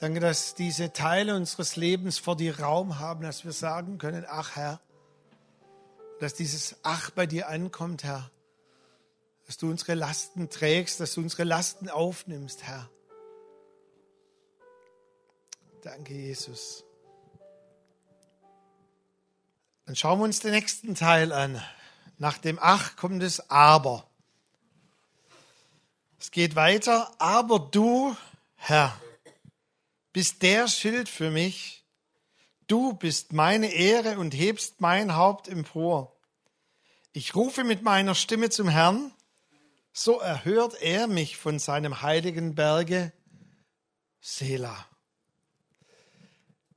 Danke, 0.00 0.20
dass 0.20 0.54
diese 0.54 0.92
Teile 0.92 1.36
unseres 1.36 1.76
Lebens 1.76 2.18
vor 2.18 2.36
dir 2.36 2.58
Raum 2.60 2.98
haben, 2.98 3.22
dass 3.22 3.44
wir 3.44 3.52
sagen 3.52 3.98
können, 3.98 4.26
ach 4.28 4.56
Herr, 4.56 4.80
dass 6.20 6.34
dieses 6.34 6.76
Ach 6.82 7.10
bei 7.10 7.26
dir 7.26 7.48
ankommt, 7.48 8.04
Herr, 8.04 8.30
dass 9.46 9.56
du 9.56 9.70
unsere 9.70 9.94
Lasten 9.94 10.50
trägst, 10.50 11.00
dass 11.00 11.14
du 11.14 11.20
unsere 11.20 11.44
Lasten 11.44 11.88
aufnimmst, 11.88 12.64
Herr. 12.64 12.90
Danke, 15.86 16.14
Jesus. 16.14 16.82
Dann 19.84 19.94
schauen 19.94 20.18
wir 20.18 20.24
uns 20.24 20.40
den 20.40 20.50
nächsten 20.50 20.96
Teil 20.96 21.32
an. 21.32 21.62
Nach 22.18 22.38
dem 22.38 22.58
Ach 22.60 22.96
kommt 22.96 23.22
es 23.22 23.50
Aber. 23.50 24.10
Es 26.18 26.32
geht 26.32 26.56
weiter. 26.56 27.14
Aber 27.20 27.60
du, 27.60 28.16
Herr, 28.56 29.00
bist 30.12 30.42
der 30.42 30.66
Schild 30.66 31.08
für 31.08 31.30
mich. 31.30 31.84
Du 32.66 32.94
bist 32.94 33.32
meine 33.32 33.72
Ehre 33.72 34.18
und 34.18 34.34
hebst 34.34 34.80
mein 34.80 35.14
Haupt 35.14 35.46
empor. 35.46 36.16
Ich 37.12 37.36
rufe 37.36 37.62
mit 37.62 37.82
meiner 37.82 38.16
Stimme 38.16 38.50
zum 38.50 38.68
Herrn, 38.68 39.12
so 39.92 40.18
erhört 40.18 40.82
er 40.82 41.06
mich 41.06 41.36
von 41.36 41.60
seinem 41.60 42.02
heiligen 42.02 42.56
Berge 42.56 43.12
Sela. 44.20 44.84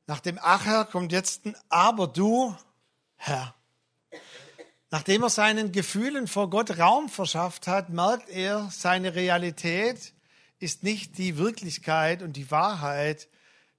Nach 0.09 0.21
dem 0.21 0.39
Acher 0.39 0.85
kommt 0.85 1.11
jetzt 1.11 1.45
ein 1.45 1.55
Aber 1.69 2.07
du, 2.07 2.55
Herr. 3.15 3.53
Nachdem 4.89 5.21
er 5.21 5.29
seinen 5.29 5.71
Gefühlen 5.71 6.27
vor 6.27 6.49
Gott 6.49 6.79
Raum 6.79 7.09
verschafft 7.09 7.67
hat, 7.67 7.89
merkt 7.91 8.27
er, 8.27 8.69
seine 8.71 9.13
Realität 9.13 10.15
ist 10.57 10.81
nicht 10.81 11.19
die 11.19 11.37
Wirklichkeit 11.37 12.23
und 12.23 12.33
die 12.37 12.49
Wahrheit, 12.49 13.27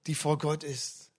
die 0.07 0.15
vor 0.15 0.37
Gott 0.37 0.63
ist. 0.63 1.11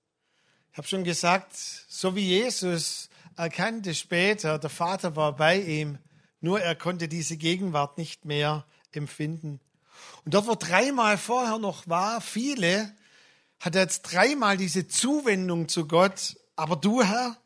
Ich 0.70 0.78
habe 0.78 0.88
schon 0.88 1.04
gesagt, 1.04 1.56
so 1.56 2.16
wie 2.16 2.26
Jesus 2.26 3.10
erkannte 3.36 3.94
später, 3.94 4.58
der 4.58 4.70
Vater 4.70 5.14
war 5.14 5.36
bei 5.36 5.60
ihm, 5.60 5.98
nur 6.40 6.62
er 6.62 6.74
konnte 6.74 7.06
diese 7.06 7.36
Gegenwart 7.36 7.98
nicht 7.98 8.24
mehr 8.24 8.64
empfinden. 8.92 9.60
Und 10.24 10.32
dort, 10.32 10.46
wo 10.46 10.54
dreimal 10.54 11.18
vorher 11.18 11.58
noch 11.58 11.86
war, 11.86 12.22
viele, 12.22 12.94
hat 13.62 13.76
er 13.76 13.82
jetzt 13.82 14.02
dreimal 14.02 14.56
diese 14.56 14.88
Zuwendung 14.88 15.68
zu 15.68 15.86
Gott. 15.86 16.36
Aber 16.56 16.74
du, 16.74 17.00
Herr, 17.00 17.36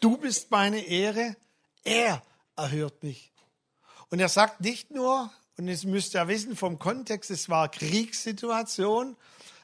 du 0.00 0.16
bist 0.16 0.50
meine 0.50 0.80
Ehre, 0.80 1.36
er 1.84 2.22
erhört 2.56 3.02
mich. 3.02 3.32
Und 4.08 4.18
er 4.18 4.30
sagt 4.30 4.62
nicht 4.62 4.90
nur, 4.90 5.30
und 5.58 5.68
es 5.68 5.84
müsst 5.84 6.14
ihr 6.14 6.26
wissen 6.26 6.56
vom 6.56 6.78
Kontext, 6.78 7.30
es 7.30 7.50
war 7.50 7.70
Kriegssituation. 7.70 9.14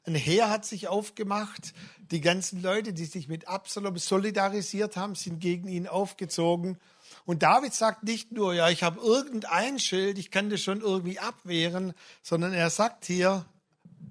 Ein 0.04 0.14
Heer 0.14 0.50
hat 0.50 0.66
sich 0.66 0.88
aufgemacht. 0.88 1.72
Die 2.10 2.20
ganzen 2.20 2.60
Leute, 2.60 2.92
die 2.92 3.06
sich 3.06 3.26
mit 3.26 3.48
Absalom 3.48 3.96
solidarisiert 3.96 4.98
haben, 4.98 5.14
sind 5.14 5.40
gegen 5.40 5.68
ihn 5.68 5.86
aufgezogen. 5.86 6.78
Und 7.24 7.42
David 7.42 7.72
sagt 7.72 8.02
nicht 8.02 8.30
nur, 8.30 8.52
ja, 8.52 8.68
ich 8.68 8.82
habe 8.82 9.00
irgendein 9.00 9.78
Schild, 9.78 10.18
ich 10.18 10.30
kann 10.30 10.50
das 10.50 10.60
schon 10.60 10.82
irgendwie 10.82 11.18
abwehren, 11.18 11.94
sondern 12.22 12.52
er 12.52 12.68
sagt 12.68 13.06
hier, 13.06 13.46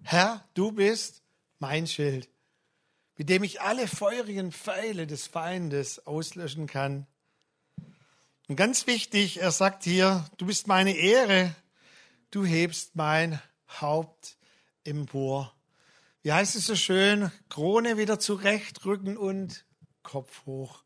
Herr, 0.01 0.43
du 0.55 0.71
bist 0.71 1.21
mein 1.59 1.87
Schild, 1.87 2.29
mit 3.17 3.29
dem 3.29 3.43
ich 3.43 3.61
alle 3.61 3.87
feurigen 3.87 4.51
Pfeile 4.51 5.07
des 5.07 5.27
Feindes 5.27 6.05
auslöschen 6.05 6.67
kann. 6.67 7.07
Und 8.47 8.55
ganz 8.55 8.87
wichtig, 8.87 9.41
er 9.41 9.51
sagt 9.51 9.83
hier, 9.83 10.25
du 10.37 10.45
bist 10.45 10.67
meine 10.67 10.95
Ehre, 10.95 11.53
du 12.31 12.45
hebst 12.45 12.95
mein 12.95 13.41
Haupt 13.81 14.37
empor. 14.83 15.53
Wie 16.21 16.31
heißt 16.31 16.55
es 16.55 16.65
so 16.65 16.75
schön? 16.75 17.31
Krone 17.49 17.97
wieder 17.97 18.19
zurechtrücken 18.19 19.17
und 19.17 19.65
Kopf 20.03 20.45
hoch. 20.45 20.83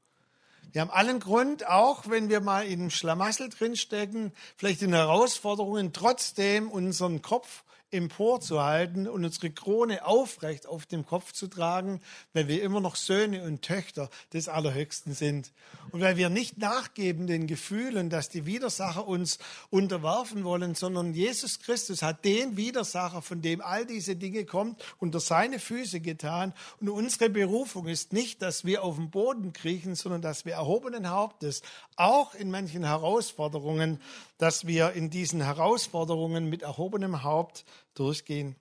Wir 0.72 0.82
haben 0.82 0.92
allen 0.92 1.20
Grund, 1.20 1.68
auch 1.68 2.10
wenn 2.10 2.30
wir 2.30 2.40
mal 2.40 2.66
in 2.66 2.80
einem 2.80 2.90
Schlamassel 2.92 3.50
drinstecken, 3.50 4.32
vielleicht 4.56 4.82
in 4.82 4.94
Herausforderungen, 4.94 5.92
trotzdem 5.92 6.72
unseren 6.72 7.22
Kopf 7.22 7.64
emporzuhalten 7.92 9.08
und 9.08 9.26
unsere 9.26 9.52
Krone 9.52 10.06
aufrecht 10.06 10.66
auf 10.66 10.86
dem 10.86 11.06
Kopf 11.06 11.34
zu 11.34 11.48
tragen, 11.48 12.02
weil 12.34 12.48
wir 12.48 12.64
immer 12.64 12.80
noch 12.80 12.96
Söhne 12.96 13.44
und 13.44 13.62
Töchter 13.62 14.10
des 14.34 14.48
Allerhöchsten 14.48 15.14
sind. 15.14 15.52
Und 15.92 16.02
weil 16.02 16.18
wir 16.18 16.30
nicht 16.30 16.58
nachgeben 16.58 17.28
den 17.28 17.48
Gefühlen, 17.48 18.10
dass 18.10 18.30
die 18.30 18.46
Widersacher 18.46 19.08
uns 19.08 19.40
unterwerfen 19.70 20.44
wollen, 20.44 20.76
sondern 20.76 21.14
Jesus 21.14 21.60
Christus 21.60 22.02
hat 22.02 22.24
den 22.24 22.56
Widersacher, 22.56 23.22
von 23.22 23.42
dem 23.42 23.62
all 23.62 23.86
diese 23.86 24.16
Dinge 24.16 24.46
kommen, 24.46 24.78
unter 25.00 25.20
seine 25.20 25.60
Füße 25.60 26.00
getan. 26.00 26.54
Und 26.80 26.90
unsere 26.90 27.30
Berufung 27.30 27.88
ist 27.88 28.14
nicht, 28.14 28.42
dass 28.42 28.64
wir 28.64 28.84
auf 28.84 28.96
dem 28.96 29.10
Boden 29.10 29.54
kriechen, 29.54 29.96
sondern 29.96 30.22
dass 30.22 30.46
wir 30.46 30.54
erhobenen 30.54 31.10
Hauptes, 31.10 31.62
auch 31.96 32.34
in 32.36 32.50
manchen 32.52 32.84
Herausforderungen, 32.84 34.00
dass 34.42 34.66
wir 34.66 34.94
in 34.94 35.12
diesen 35.12 35.40
Herausforderungen 35.40 36.50
mit 36.50 36.64
erhobenem 36.64 37.22
Haupt 37.22 37.64
durchgehen. 37.94 38.56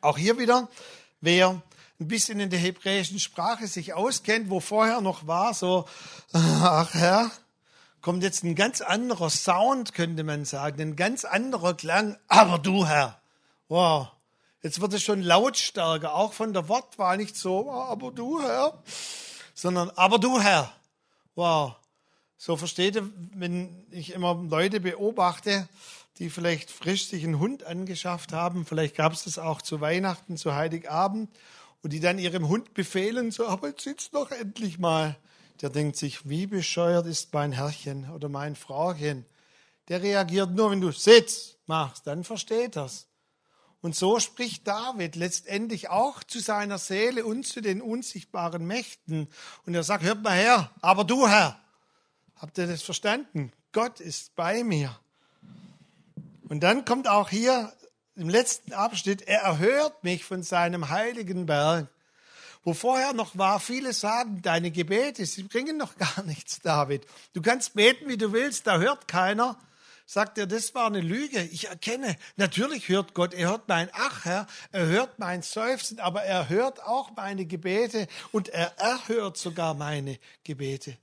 Auch 0.00 0.16
hier 0.16 0.38
wieder, 0.38 0.68
wer 1.20 1.60
ein 1.98 2.06
bisschen 2.06 2.38
in 2.38 2.48
der 2.48 2.60
hebräischen 2.60 3.18
Sprache 3.18 3.66
sich 3.66 3.94
auskennt, 3.94 4.50
wo 4.50 4.60
vorher 4.60 5.00
noch 5.00 5.26
war, 5.26 5.52
so, 5.52 5.86
ach 6.32 6.94
Herr, 6.94 7.32
kommt 8.02 8.22
jetzt 8.22 8.44
ein 8.44 8.54
ganz 8.54 8.82
anderer 8.82 9.30
Sound, 9.30 9.94
könnte 9.94 10.22
man 10.22 10.44
sagen, 10.44 10.80
ein 10.80 10.94
ganz 10.94 11.24
anderer 11.24 11.74
Klang, 11.74 12.16
aber 12.28 12.60
du 12.60 12.86
Herr, 12.86 13.20
wow, 13.66 14.12
jetzt 14.62 14.80
wird 14.80 14.92
es 14.92 15.02
schon 15.02 15.22
lautstärker, 15.22 16.14
auch 16.14 16.34
von 16.34 16.52
der 16.52 16.68
Wortwahl 16.68 17.16
nicht 17.16 17.36
so, 17.36 17.68
aber 17.68 18.12
du 18.12 18.40
Herr, 18.40 18.80
sondern 19.54 19.90
aber 19.90 20.20
du 20.20 20.40
Herr. 20.40 20.72
Wow. 21.34 21.74
So 22.46 22.56
versteht 22.56 22.96
ihr, 22.96 23.10
wenn 23.32 23.86
ich 23.90 24.12
immer 24.12 24.34
Leute 24.34 24.78
beobachte, 24.78 25.66
die 26.18 26.28
vielleicht 26.28 26.70
frisch 26.70 27.06
sich 27.06 27.24
einen 27.24 27.38
Hund 27.38 27.64
angeschafft 27.64 28.34
haben, 28.34 28.66
vielleicht 28.66 28.96
gab 28.96 29.14
es 29.14 29.24
das 29.24 29.38
auch 29.38 29.62
zu 29.62 29.80
Weihnachten, 29.80 30.36
zu 30.36 30.54
Heiligabend, 30.54 31.30
und 31.82 31.94
die 31.94 32.00
dann 32.00 32.18
ihrem 32.18 32.48
Hund 32.48 32.74
befehlen, 32.74 33.30
so, 33.30 33.46
aber 33.46 33.68
jetzt 33.68 33.84
sitzt 33.84 34.14
doch 34.14 34.30
endlich 34.30 34.78
mal. 34.78 35.16
Der 35.62 35.70
denkt 35.70 35.96
sich, 35.96 36.28
wie 36.28 36.46
bescheuert 36.46 37.06
ist 37.06 37.32
mein 37.32 37.52
Herrchen 37.52 38.10
oder 38.10 38.28
mein 38.28 38.56
Frauchen. 38.56 39.24
Der 39.88 40.02
reagiert 40.02 40.50
nur, 40.50 40.70
wenn 40.70 40.82
du 40.82 40.92
Sitz 40.92 41.56
machst, 41.64 42.06
dann 42.06 42.24
versteht 42.24 42.76
er's. 42.76 43.06
Und 43.80 43.96
so 43.96 44.20
spricht 44.20 44.68
David 44.68 45.16
letztendlich 45.16 45.88
auch 45.88 46.22
zu 46.22 46.40
seiner 46.40 46.76
Seele 46.76 47.24
und 47.24 47.46
zu 47.46 47.62
den 47.62 47.80
unsichtbaren 47.80 48.66
Mächten. 48.66 49.28
Und 49.64 49.74
er 49.74 49.82
sagt, 49.82 50.04
hört 50.04 50.22
mal 50.22 50.36
her, 50.36 50.70
aber 50.82 51.04
du 51.04 51.26
Herr, 51.26 51.58
habt 52.36 52.58
ihr 52.58 52.66
das 52.66 52.82
verstanden? 52.82 53.52
Gott 53.72 54.00
ist 54.00 54.34
bei 54.36 54.64
mir. 54.64 54.98
Und 56.48 56.60
dann 56.60 56.84
kommt 56.84 57.08
auch 57.08 57.30
hier 57.30 57.72
im 58.16 58.28
letzten 58.28 58.72
Abschnitt, 58.72 59.22
er 59.22 59.40
erhört 59.40 60.04
mich 60.04 60.24
von 60.24 60.42
seinem 60.42 60.88
heiligen 60.90 61.46
Berg. 61.46 61.88
Wo 62.62 62.72
vorher 62.72 63.12
noch 63.12 63.36
war, 63.36 63.60
viele 63.60 63.92
sagen, 63.92 64.40
deine 64.40 64.70
Gebete, 64.70 65.26
sie 65.26 65.42
bringen 65.42 65.76
noch 65.76 65.96
gar 65.98 66.22
nichts, 66.24 66.60
David. 66.60 67.06
Du 67.34 67.42
kannst 67.42 67.74
beten, 67.74 68.08
wie 68.08 68.16
du 68.16 68.32
willst, 68.32 68.66
da 68.66 68.78
hört 68.78 69.06
keiner. 69.08 69.58
Sagt 70.06 70.36
er, 70.38 70.46
das 70.46 70.74
war 70.74 70.86
eine 70.86 71.00
Lüge. 71.00 71.42
Ich 71.42 71.68
erkenne, 71.68 72.16
natürlich 72.36 72.88
hört 72.88 73.14
Gott, 73.14 73.32
er 73.32 73.48
hört 73.50 73.68
mein 73.68 73.88
Ach, 73.92 74.24
Herr, 74.24 74.46
er 74.70 74.86
hört 74.86 75.18
mein 75.18 75.42
Seufzen, 75.42 75.98
aber 75.98 76.22
er 76.24 76.48
hört 76.48 76.82
auch 76.82 77.10
meine 77.16 77.46
Gebete 77.46 78.06
und 78.30 78.48
er 78.48 78.78
erhört 78.78 79.38
sogar 79.38 79.74
meine 79.74 80.18
Gebete. 80.42 80.96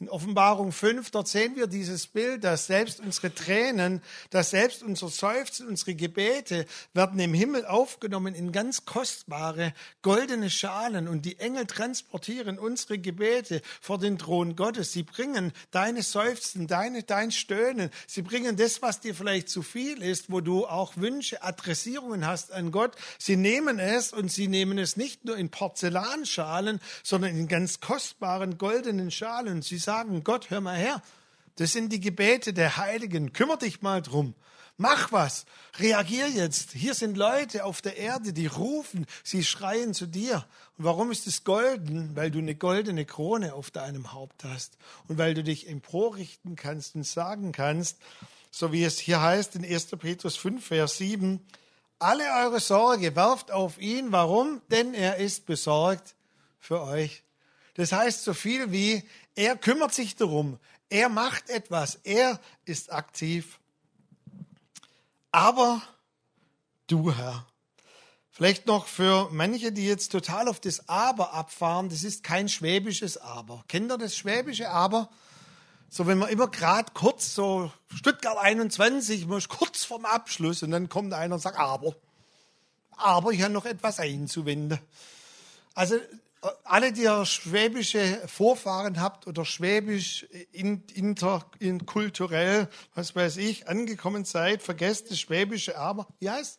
In 0.00 0.08
Offenbarung 0.08 0.72
5, 0.72 1.10
dort 1.10 1.28
sehen 1.28 1.56
wir 1.56 1.66
dieses 1.66 2.06
Bild, 2.06 2.42
dass 2.42 2.66
selbst 2.66 3.00
unsere 3.00 3.34
Tränen, 3.34 4.00
dass 4.30 4.48
selbst 4.48 4.82
unser 4.82 5.10
Seufzen, 5.10 5.68
unsere 5.68 5.94
Gebete 5.94 6.64
werden 6.94 7.20
im 7.20 7.34
Himmel 7.34 7.66
aufgenommen 7.66 8.34
in 8.34 8.50
ganz 8.50 8.86
kostbare 8.86 9.74
goldene 10.00 10.48
Schalen 10.48 11.06
und 11.06 11.26
die 11.26 11.38
Engel 11.38 11.66
transportieren 11.66 12.58
unsere 12.58 12.98
Gebete 12.98 13.60
vor 13.82 13.98
den 13.98 14.16
Thron 14.16 14.56
Gottes. 14.56 14.94
Sie 14.94 15.02
bringen 15.02 15.52
deine 15.70 16.02
Seufzen, 16.02 16.66
deine, 16.66 17.02
dein 17.02 17.30
Stöhnen. 17.30 17.90
Sie 18.06 18.22
bringen 18.22 18.56
das, 18.56 18.80
was 18.80 19.00
dir 19.00 19.14
vielleicht 19.14 19.50
zu 19.50 19.60
viel 19.60 20.02
ist, 20.02 20.32
wo 20.32 20.40
du 20.40 20.66
auch 20.66 20.96
Wünsche, 20.96 21.42
Adressierungen 21.42 22.26
hast 22.26 22.52
an 22.52 22.70
Gott. 22.70 22.96
Sie 23.18 23.36
nehmen 23.36 23.78
es 23.78 24.14
und 24.14 24.32
sie 24.32 24.48
nehmen 24.48 24.78
es 24.78 24.96
nicht 24.96 25.26
nur 25.26 25.36
in 25.36 25.50
Porzellanschalen, 25.50 26.80
sondern 27.02 27.36
in 27.36 27.48
ganz 27.48 27.80
kostbaren 27.80 28.56
goldenen 28.56 29.10
Schalen. 29.10 29.60
Sie 29.60 29.89
sagen, 29.90 30.22
Gott, 30.22 30.50
hör 30.50 30.60
mal 30.60 30.76
her, 30.76 31.02
das 31.56 31.72
sind 31.72 31.92
die 31.92 31.98
Gebete 31.98 32.52
der 32.52 32.76
Heiligen, 32.76 33.32
kümmer 33.32 33.56
dich 33.56 33.82
mal 33.82 34.00
drum. 34.00 34.34
Mach 34.76 35.10
was, 35.10 35.46
reagier 35.80 36.28
jetzt. 36.28 36.70
Hier 36.70 36.94
sind 36.94 37.16
Leute 37.16 37.64
auf 37.64 37.82
der 37.82 37.96
Erde, 37.96 38.32
die 38.32 38.46
rufen, 38.46 39.04
sie 39.24 39.42
schreien 39.42 39.92
zu 39.92 40.06
dir. 40.06 40.46
Und 40.78 40.84
warum 40.84 41.10
ist 41.10 41.26
es 41.26 41.42
golden? 41.42 42.14
Weil 42.14 42.30
du 42.30 42.38
eine 42.38 42.54
goldene 42.54 43.04
Krone 43.04 43.52
auf 43.52 43.72
deinem 43.72 44.12
Haupt 44.12 44.44
hast 44.44 44.78
und 45.08 45.18
weil 45.18 45.34
du 45.34 45.42
dich 45.42 45.68
emporrichten 45.68 46.54
kannst 46.54 46.94
und 46.94 47.04
sagen 47.04 47.50
kannst, 47.50 47.98
so 48.52 48.72
wie 48.72 48.84
es 48.84 49.00
hier 49.00 49.20
heißt 49.20 49.56
in 49.56 49.64
1. 49.64 49.86
Petrus 49.98 50.36
5, 50.36 50.64
Vers 50.64 50.98
7, 50.98 51.44
alle 51.98 52.24
eure 52.44 52.60
Sorge 52.60 53.16
werft 53.16 53.50
auf 53.50 53.80
ihn. 53.80 54.12
Warum? 54.12 54.62
Denn 54.70 54.94
er 54.94 55.16
ist 55.16 55.46
besorgt 55.46 56.14
für 56.60 56.80
euch. 56.80 57.24
Das 57.74 57.92
heißt 57.92 58.24
so 58.24 58.34
viel 58.34 58.72
wie, 58.72 59.02
er 59.34 59.56
kümmert 59.56 59.94
sich 59.94 60.16
darum, 60.16 60.58
er 60.88 61.08
macht 61.08 61.50
etwas, 61.50 62.00
er 62.04 62.40
ist 62.64 62.92
aktiv. 62.92 63.58
Aber 65.30 65.80
du, 66.88 67.12
Herr, 67.12 67.46
vielleicht 68.30 68.66
noch 68.66 68.86
für 68.86 69.28
manche, 69.30 69.70
die 69.70 69.86
jetzt 69.86 70.10
total 70.10 70.48
auf 70.48 70.60
das 70.60 70.88
Aber 70.88 71.32
abfahren, 71.34 71.88
das 71.88 72.02
ist 72.02 72.24
kein 72.24 72.48
schwäbisches 72.48 73.16
Aber. 73.16 73.64
Kennt 73.68 73.92
ihr 73.92 73.98
das 73.98 74.16
schwäbische 74.16 74.70
Aber? 74.70 75.08
So, 75.88 76.06
wenn 76.06 76.18
man 76.18 76.28
immer 76.28 76.48
gerade 76.48 76.92
kurz, 76.92 77.34
so 77.34 77.72
Stuttgart 77.92 78.38
21, 78.38 79.26
man 79.26 79.38
ist 79.38 79.48
kurz 79.48 79.84
vorm 79.84 80.04
Abschluss 80.04 80.62
und 80.62 80.70
dann 80.70 80.88
kommt 80.88 81.12
einer 81.12 81.34
und 81.34 81.40
sagt, 81.40 81.58
aber, 81.58 81.96
aber 82.96 83.32
ich 83.32 83.42
habe 83.42 83.52
noch 83.52 83.64
etwas 83.64 83.98
einzuwenden. 83.98 84.78
Also 85.74 85.96
alle, 86.64 86.92
die 86.92 87.02
ihr 87.02 87.26
schwäbische 87.26 88.22
Vorfahren 88.26 89.00
habt 89.00 89.26
oder 89.26 89.44
schwäbisch 89.44 90.26
interkulturell, 90.52 92.68
was 92.94 93.14
weiß 93.14 93.36
ich, 93.36 93.68
angekommen 93.68 94.24
seid, 94.24 94.62
vergesst 94.62 95.10
das 95.10 95.20
schwäbische 95.20 95.78
Aber. 95.78 96.06
Wie 96.18 96.30
heißt 96.30 96.58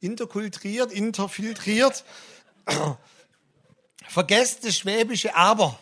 Interkultriert, 0.00 0.92
interfiltriert. 0.92 2.04
vergesst 4.08 4.64
das 4.64 4.76
schwäbische 4.76 5.34
Aber. 5.34 5.78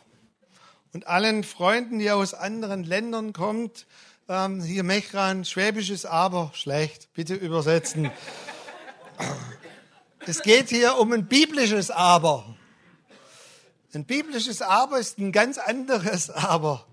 Und 0.92 1.06
allen 1.06 1.44
Freunden, 1.44 1.98
die 1.98 2.10
aus 2.10 2.34
anderen 2.34 2.84
Ländern 2.84 3.32
kommt, 3.32 3.86
ähm, 4.28 4.62
hier 4.62 4.84
Mechran, 4.84 5.44
schwäbisches 5.44 6.06
Aber, 6.06 6.50
schlecht, 6.54 7.12
bitte 7.12 7.34
übersetzen. 7.34 8.10
Es 10.26 10.40
geht 10.40 10.70
hier 10.70 10.96
um 10.96 11.12
ein 11.12 11.28
biblisches 11.28 11.90
Aber. 11.90 12.56
Ein 13.94 14.04
biblisches 14.04 14.62
Aber 14.62 14.98
ist 14.98 15.18
ein 15.18 15.32
ganz 15.32 15.58
anderes 15.58 16.30
Aber. 16.30 16.86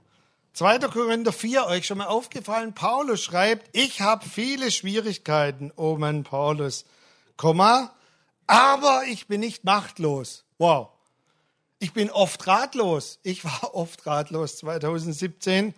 2. 0.53 0.79
Korinther 0.79 1.31
4, 1.31 1.65
euch 1.67 1.87
schon 1.87 1.99
mal 1.99 2.07
aufgefallen, 2.07 2.73
Paulus 2.73 3.23
schreibt, 3.23 3.69
ich 3.75 4.01
habe 4.01 4.25
viele 4.27 4.69
Schwierigkeiten, 4.69 5.71
oh 5.77 5.95
Mann, 5.97 6.23
Paulus, 6.23 6.85
Komma, 7.37 7.93
aber 8.47 9.03
ich 9.07 9.27
bin 9.27 9.39
nicht 9.39 9.63
machtlos. 9.63 10.43
Wow. 10.57 10.89
Ich 11.79 11.93
bin 11.93 12.11
oft 12.11 12.45
ratlos. 12.45 13.19
Ich 13.23 13.43
war 13.45 13.73
oft 13.73 14.05
ratlos 14.05 14.57
2017. 14.57 15.73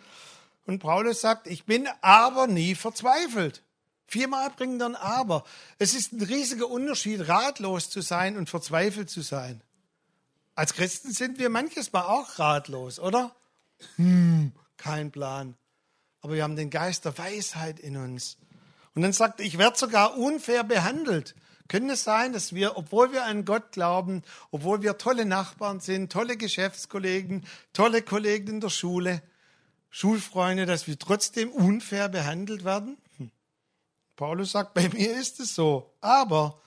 Und 0.66 0.80
Paulus 0.80 1.22
sagt, 1.22 1.48
ich 1.48 1.66
bin 1.66 1.88
aber 2.02 2.48
nie 2.48 2.76
verzweifelt. 2.76 3.62
Viermal 4.08 4.50
bringt 4.50 4.82
ein 4.82 4.96
Aber. 4.96 5.44
Es 5.80 5.94
ist 5.94 6.14
ein 6.14 6.22
riesiger 6.22 6.68
Unterschied, 6.68 7.28
ratlos 7.28 7.90
zu 7.90 8.02
sein 8.02 8.38
und 8.38 8.50
verzweifelt 8.50 9.10
zu 9.10 9.22
sein. 9.22 9.62
Als 10.56 10.74
Christen 10.74 11.12
sind 11.12 11.40
wir 11.40 11.50
manches 11.50 11.94
Mal 11.94 12.04
auch 12.04 12.38
ratlos, 12.38 13.00
oder? 13.00 13.36
Hm, 13.96 14.52
kein 14.78 15.12
Plan. 15.12 15.56
Aber 16.22 16.34
wir 16.34 16.44
haben 16.44 16.56
den 16.56 16.70
Geist 16.70 17.06
der 17.06 17.18
Weisheit 17.18 17.80
in 17.80 17.98
uns. 17.98 18.38
Und 18.96 19.02
dann 19.02 19.14
sagt, 19.14 19.42
ich 19.42 19.58
werde 19.58 19.78
sogar 19.78 20.18
unfair 20.18 20.64
behandelt. 20.64 21.36
Könnte 21.68 21.94
es 21.94 22.04
sein, 22.04 22.34
dass 22.34 22.54
wir, 22.54 22.78
obwohl 22.78 23.12
wir 23.12 23.26
an 23.26 23.46
Gott 23.46 23.72
glauben, 23.72 24.22
obwohl 24.52 24.84
wir 24.84 24.98
tolle 24.98 25.26
Nachbarn 25.26 25.80
sind, 25.80 26.12
tolle 26.12 26.38
Geschäftskollegen, 26.38 27.48
tolle 27.72 28.02
Kollegen 28.02 28.48
in 28.50 28.62
der 28.62 28.70
Schule, 28.70 29.24
Schulfreunde, 29.90 30.66
dass 30.66 30.88
wir 30.88 31.00
trotzdem 31.00 31.52
unfair 31.52 32.10
behandelt 32.10 32.64
werden? 32.64 32.98
Hm. 33.18 33.32
Paulus 34.16 34.52
sagt, 34.52 34.74
bei 34.76 34.88
mir 34.90 35.18
ist 35.18 35.40
es 35.40 35.56
so, 35.56 35.96
aber 36.02 36.62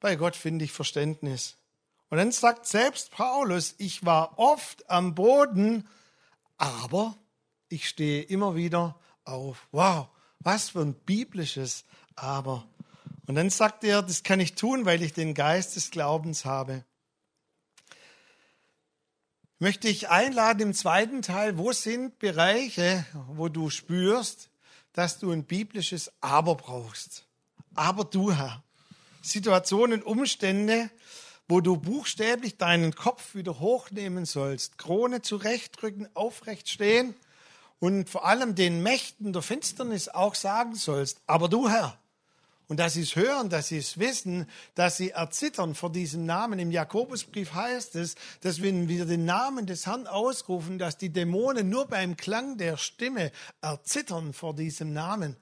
bei 0.00 0.16
Gott 0.16 0.36
finde 0.36 0.64
ich 0.66 0.72
Verständnis. 0.72 1.56
Und 2.10 2.18
dann 2.18 2.32
sagt 2.32 2.66
selbst 2.66 3.10
Paulus, 3.10 3.74
ich 3.78 4.04
war 4.04 4.38
oft 4.38 4.88
am 4.90 5.14
Boden, 5.14 5.88
aber 6.56 7.16
ich 7.68 7.88
stehe 7.88 8.22
immer 8.22 8.54
wieder 8.54 8.98
auf. 9.24 9.66
Wow, 9.72 10.08
was 10.40 10.70
für 10.70 10.80
ein 10.80 10.94
biblisches 10.94 11.84
Aber. 12.14 12.66
Und 13.26 13.36
dann 13.36 13.50
sagt 13.50 13.84
er, 13.84 14.02
das 14.02 14.22
kann 14.22 14.40
ich 14.40 14.54
tun, 14.54 14.84
weil 14.84 15.02
ich 15.02 15.12
den 15.12 15.34
Geist 15.34 15.76
des 15.76 15.90
Glaubens 15.90 16.44
habe. 16.44 16.84
Möchte 19.58 19.88
ich 19.88 20.10
einladen 20.10 20.60
im 20.60 20.74
zweiten 20.74 21.22
Teil, 21.22 21.56
wo 21.56 21.72
sind 21.72 22.18
Bereiche, 22.18 23.06
wo 23.28 23.48
du 23.48 23.70
spürst, 23.70 24.50
dass 24.92 25.18
du 25.18 25.30
ein 25.30 25.44
biblisches 25.44 26.12
Aber 26.20 26.54
brauchst? 26.54 27.24
Aber 27.74 28.04
du, 28.04 28.32
Herr. 28.32 28.62
Situationen, 29.22 30.02
Umstände, 30.02 30.90
wo 31.48 31.60
du 31.60 31.76
buchstäblich 31.76 32.56
deinen 32.56 32.94
Kopf 32.94 33.34
wieder 33.34 33.60
hochnehmen 33.60 34.24
sollst, 34.24 34.78
Krone 34.78 35.22
zurechtrücken, 35.22 36.08
aufrecht 36.14 36.68
stehen 36.68 37.14
und 37.80 38.08
vor 38.08 38.26
allem 38.26 38.54
den 38.54 38.82
Mächten 38.82 39.32
der 39.32 39.42
Finsternis 39.42 40.08
auch 40.08 40.34
sagen 40.34 40.74
sollst, 40.74 41.20
aber 41.26 41.48
du 41.48 41.68
Herr, 41.68 41.98
und 42.66 42.78
dass 42.78 42.94
sie 42.94 43.02
es 43.02 43.14
hören, 43.14 43.50
dass 43.50 43.68
sie 43.68 43.76
es 43.76 43.98
wissen, 43.98 44.48
dass 44.74 44.96
sie 44.96 45.10
erzittern 45.10 45.74
vor 45.74 45.92
diesem 45.92 46.24
Namen. 46.24 46.58
Im 46.58 46.70
Jakobusbrief 46.70 47.52
heißt 47.52 47.94
es, 47.96 48.14
dass 48.40 48.62
wenn 48.62 48.88
wir 48.88 49.04
den 49.04 49.26
Namen 49.26 49.66
des 49.66 49.86
Herrn 49.86 50.06
ausrufen, 50.06 50.78
dass 50.78 50.96
die 50.96 51.10
Dämonen 51.10 51.68
nur 51.68 51.86
beim 51.86 52.16
Klang 52.16 52.56
der 52.56 52.78
Stimme 52.78 53.32
erzittern 53.60 54.32
vor 54.32 54.54
diesem 54.54 54.94
Namen. 54.94 55.36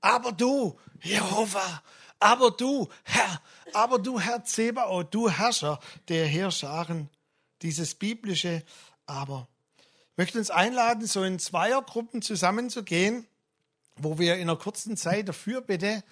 Aber 0.00 0.32
du, 0.32 0.78
Jehova, 1.02 1.82
aber 2.20 2.50
du, 2.50 2.88
Herr, 3.04 3.40
aber 3.72 3.98
du, 3.98 4.20
Herr 4.20 4.44
Zebaoth, 4.44 5.12
du 5.14 5.28
Herrscher 5.28 5.80
der 6.08 6.26
Heerscharen, 6.26 7.08
dieses 7.62 7.94
biblische 7.94 8.62
Aber. 9.06 9.48
Ich 10.12 10.18
möchte 10.18 10.38
uns 10.38 10.50
einladen, 10.50 11.06
so 11.06 11.22
in 11.24 11.38
Zweiergruppen 11.38 12.22
zusammenzugehen, 12.22 13.26
wo 13.96 14.18
wir 14.18 14.36
in 14.36 14.42
einer 14.42 14.56
kurzen 14.56 14.96
Zeit 14.96 15.28
dafür 15.28 15.60
bitte 15.60 16.02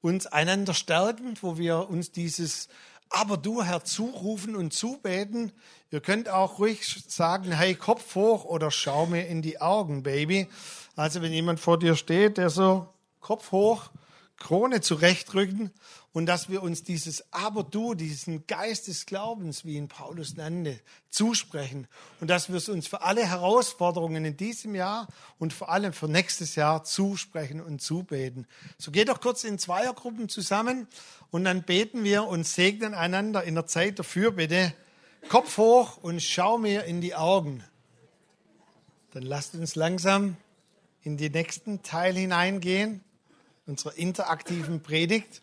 uns 0.00 0.26
einander 0.26 0.72
stärken, 0.72 1.36
wo 1.42 1.58
wir 1.58 1.90
uns 1.90 2.10
dieses 2.10 2.68
aber 3.10 3.36
du 3.36 3.62
Herr 3.62 3.84
zurufen 3.84 4.54
und 4.54 4.72
zubeten. 4.72 5.52
Ihr 5.90 6.00
könnt 6.00 6.28
auch 6.28 6.60
ruhig 6.60 7.04
sagen, 7.08 7.50
hey, 7.50 7.74
Kopf 7.74 8.14
hoch 8.14 8.44
oder 8.44 8.70
schau 8.70 9.06
mir 9.06 9.26
in 9.26 9.42
die 9.42 9.60
Augen, 9.60 10.04
Baby. 10.04 10.48
Also 10.94 11.20
wenn 11.20 11.32
jemand 11.32 11.58
vor 11.58 11.78
dir 11.78 11.96
steht, 11.96 12.38
der 12.38 12.50
so 12.50 12.88
Kopf 13.18 13.50
hoch, 13.50 13.90
Krone 14.40 14.80
zurechtrücken 14.80 15.70
und 16.12 16.26
dass 16.26 16.48
wir 16.48 16.62
uns 16.62 16.82
dieses 16.82 17.32
Aber 17.32 17.62
du, 17.62 17.94
diesen 17.94 18.46
Geist 18.48 18.88
des 18.88 19.06
Glaubens, 19.06 19.64
wie 19.64 19.76
ihn 19.76 19.86
Paulus 19.86 20.34
nannte, 20.34 20.80
zusprechen 21.10 21.86
und 22.20 22.28
dass 22.28 22.48
wir 22.48 22.56
es 22.56 22.68
uns 22.68 22.88
für 22.88 23.02
alle 23.02 23.24
Herausforderungen 23.24 24.24
in 24.24 24.36
diesem 24.36 24.74
Jahr 24.74 25.06
und 25.38 25.52
vor 25.52 25.68
allem 25.68 25.92
für 25.92 26.08
nächstes 26.08 26.56
Jahr 26.56 26.82
zusprechen 26.82 27.60
und 27.60 27.80
zubeten. 27.80 28.46
So 28.78 28.90
geht 28.90 29.08
doch 29.08 29.20
kurz 29.20 29.44
in 29.44 29.58
Zweiergruppen 29.58 30.28
zusammen 30.28 30.88
und 31.30 31.44
dann 31.44 31.62
beten 31.62 32.02
wir 32.02 32.24
und 32.24 32.44
segnen 32.44 32.94
einander 32.94 33.44
in 33.44 33.54
der 33.54 33.66
Zeit 33.66 33.98
dafür 33.98 34.32
bitte. 34.32 34.74
Kopf 35.28 35.58
hoch 35.58 35.98
und 35.98 36.20
schau 36.22 36.56
mir 36.58 36.84
in 36.84 37.00
die 37.00 37.14
Augen. 37.14 37.62
Dann 39.12 39.22
lasst 39.22 39.54
uns 39.54 39.74
langsam 39.74 40.36
in 41.02 41.18
den 41.18 41.32
nächsten 41.32 41.82
Teil 41.82 42.14
hineingehen, 42.14 43.04
unserer 43.70 43.96
interaktiven 43.96 44.82
Predigt. 44.82 45.42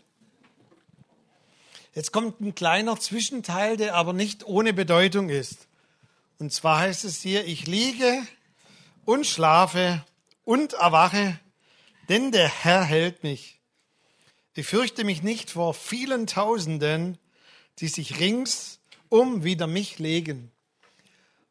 Jetzt 1.95 2.11
kommt 2.11 2.41
ein 2.41 2.53
kleiner 2.53 2.99
Zwischenteil, 2.99 3.77
der 3.77 3.95
aber 3.95 4.13
nicht 4.13 4.45
ohne 4.45 4.73
Bedeutung 4.73 5.29
ist. 5.29 5.67
Und 6.37 6.53
zwar 6.53 6.79
heißt 6.79 7.05
es 7.05 7.21
hier, 7.21 7.45
ich 7.45 7.65
liege 7.65 8.21
und 9.05 9.25
schlafe 9.25 10.05
und 10.43 10.73
erwache, 10.73 11.39
denn 12.09 12.31
der 12.31 12.49
Herr 12.49 12.83
hält 12.83 13.23
mich. 13.23 13.59
Ich 14.53 14.67
fürchte 14.67 15.03
mich 15.03 15.23
nicht 15.23 15.51
vor 15.51 15.73
vielen 15.73 16.27
Tausenden, 16.27 17.17
die 17.79 17.87
sich 17.87 18.19
rings 18.19 18.79
um 19.09 19.43
wider 19.43 19.67
mich 19.67 19.99
legen. 19.99 20.51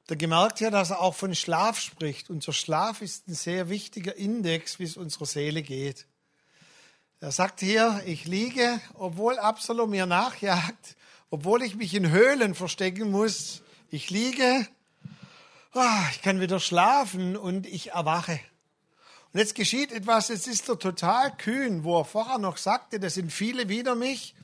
Da 0.08 0.14
gemerkt 0.14 0.60
ja, 0.60 0.70
dass 0.70 0.90
er 0.90 1.00
auch 1.00 1.14
von 1.14 1.34
Schlaf 1.34 1.80
spricht. 1.80 2.30
Unser 2.30 2.52
Schlaf 2.52 3.00
ist 3.00 3.26
ein 3.28 3.34
sehr 3.34 3.68
wichtiger 3.70 4.14
Index, 4.14 4.78
wie 4.78 4.84
es 4.84 4.96
unserer 4.96 5.26
Seele 5.26 5.62
geht. 5.62 6.06
Er 7.18 7.32
sagt 7.32 7.60
hier, 7.60 8.02
ich 8.04 8.26
liege, 8.26 8.78
obwohl 8.92 9.38
Absalom 9.38 9.88
mir 9.88 10.04
nachjagt, 10.04 10.96
obwohl 11.30 11.62
ich 11.62 11.74
mich 11.74 11.94
in 11.94 12.10
Höhlen 12.10 12.54
verstecken 12.54 13.10
muss. 13.10 13.62
Ich 13.88 14.10
liege, 14.10 14.68
ah, 15.72 16.04
ich 16.10 16.20
kann 16.20 16.40
wieder 16.40 16.60
schlafen 16.60 17.34
und 17.34 17.66
ich 17.66 17.92
erwache. 17.92 18.38
Und 19.32 19.40
jetzt 19.40 19.54
geschieht 19.54 19.92
etwas, 19.92 20.28
jetzt 20.28 20.46
ist 20.46 20.68
er 20.68 20.78
total 20.78 21.34
kühn, 21.34 21.84
wo 21.84 21.98
er 21.98 22.04
vorher 22.04 22.36
noch 22.36 22.58
sagte, 22.58 23.00
das 23.00 23.14
sind 23.14 23.32
viele 23.32 23.70
wider 23.70 23.94
mich. 23.94 24.34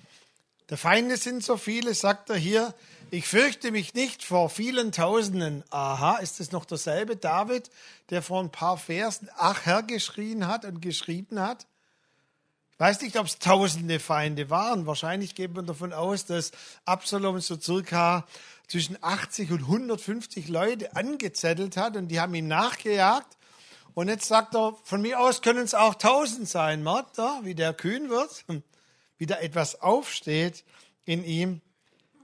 Der 0.71 0.79
Feinde 0.79 1.19
sind 1.19 1.45
so 1.45 1.59
viele, 1.59 1.93
sagt 1.93 2.31
er 2.31 2.37
hier, 2.37 2.75
ich 3.11 3.29
fürchte 3.29 3.71
mich 3.71 3.93
nicht 3.93 4.25
vor 4.25 4.49
vielen 4.49 4.93
Tausenden. 4.93 5.63
Aha, 5.69 6.17
ist 6.17 6.41
es 6.41 6.53
noch 6.53 6.65
derselbe 6.65 7.17
David, 7.19 7.71
der 8.09 8.23
vor 8.23 8.43
ein 8.43 8.51
paar 8.51 8.79
Versen 8.79 9.29
Ach 9.37 9.67
Herr 9.67 9.83
geschrien 9.83 10.47
hat 10.47 10.65
und 10.65 10.81
geschrieben 10.81 11.39
hat? 11.39 11.67
Weiß 12.83 13.01
nicht, 13.03 13.16
ob 13.16 13.27
es 13.27 13.38
tausende 13.38 14.01
Feinde 14.01 14.51
waren. 14.51 14.87
Wahrscheinlich 14.87 15.37
geht 15.37 15.55
man 15.55 15.66
davon 15.66 15.92
aus, 15.92 16.27
dass 16.27 16.51
Absalom 16.85 17.38
so 17.38 17.57
circa 17.57 18.27
zwischen 18.66 18.99
80 19.01 19.53
und 19.53 19.61
150 19.61 20.49
Leute 20.49 20.97
angezettelt 20.97 21.77
hat 21.77 21.97
und 21.97 22.09
die 22.09 22.18
haben 22.18 22.35
ihm 22.35 22.49
nachgejagt. 22.49 23.37
Und 23.95 24.09
jetzt 24.09 24.27
sagt 24.27 24.57
er, 24.57 24.75
von 24.83 25.01
mir 25.01 25.21
aus 25.21 25.42
können 25.42 25.62
es 25.62 25.75
auch 25.75 25.95
tausend 25.95 26.49
sein. 26.49 26.85
Er, 26.85 27.40
wie 27.45 27.55
der 27.55 27.73
kühn 27.73 28.11
wird, 28.11 28.45
wie 29.16 29.27
da 29.27 29.37
etwas 29.37 29.81
aufsteht 29.81 30.64
in 31.05 31.23
ihm. 31.23 31.61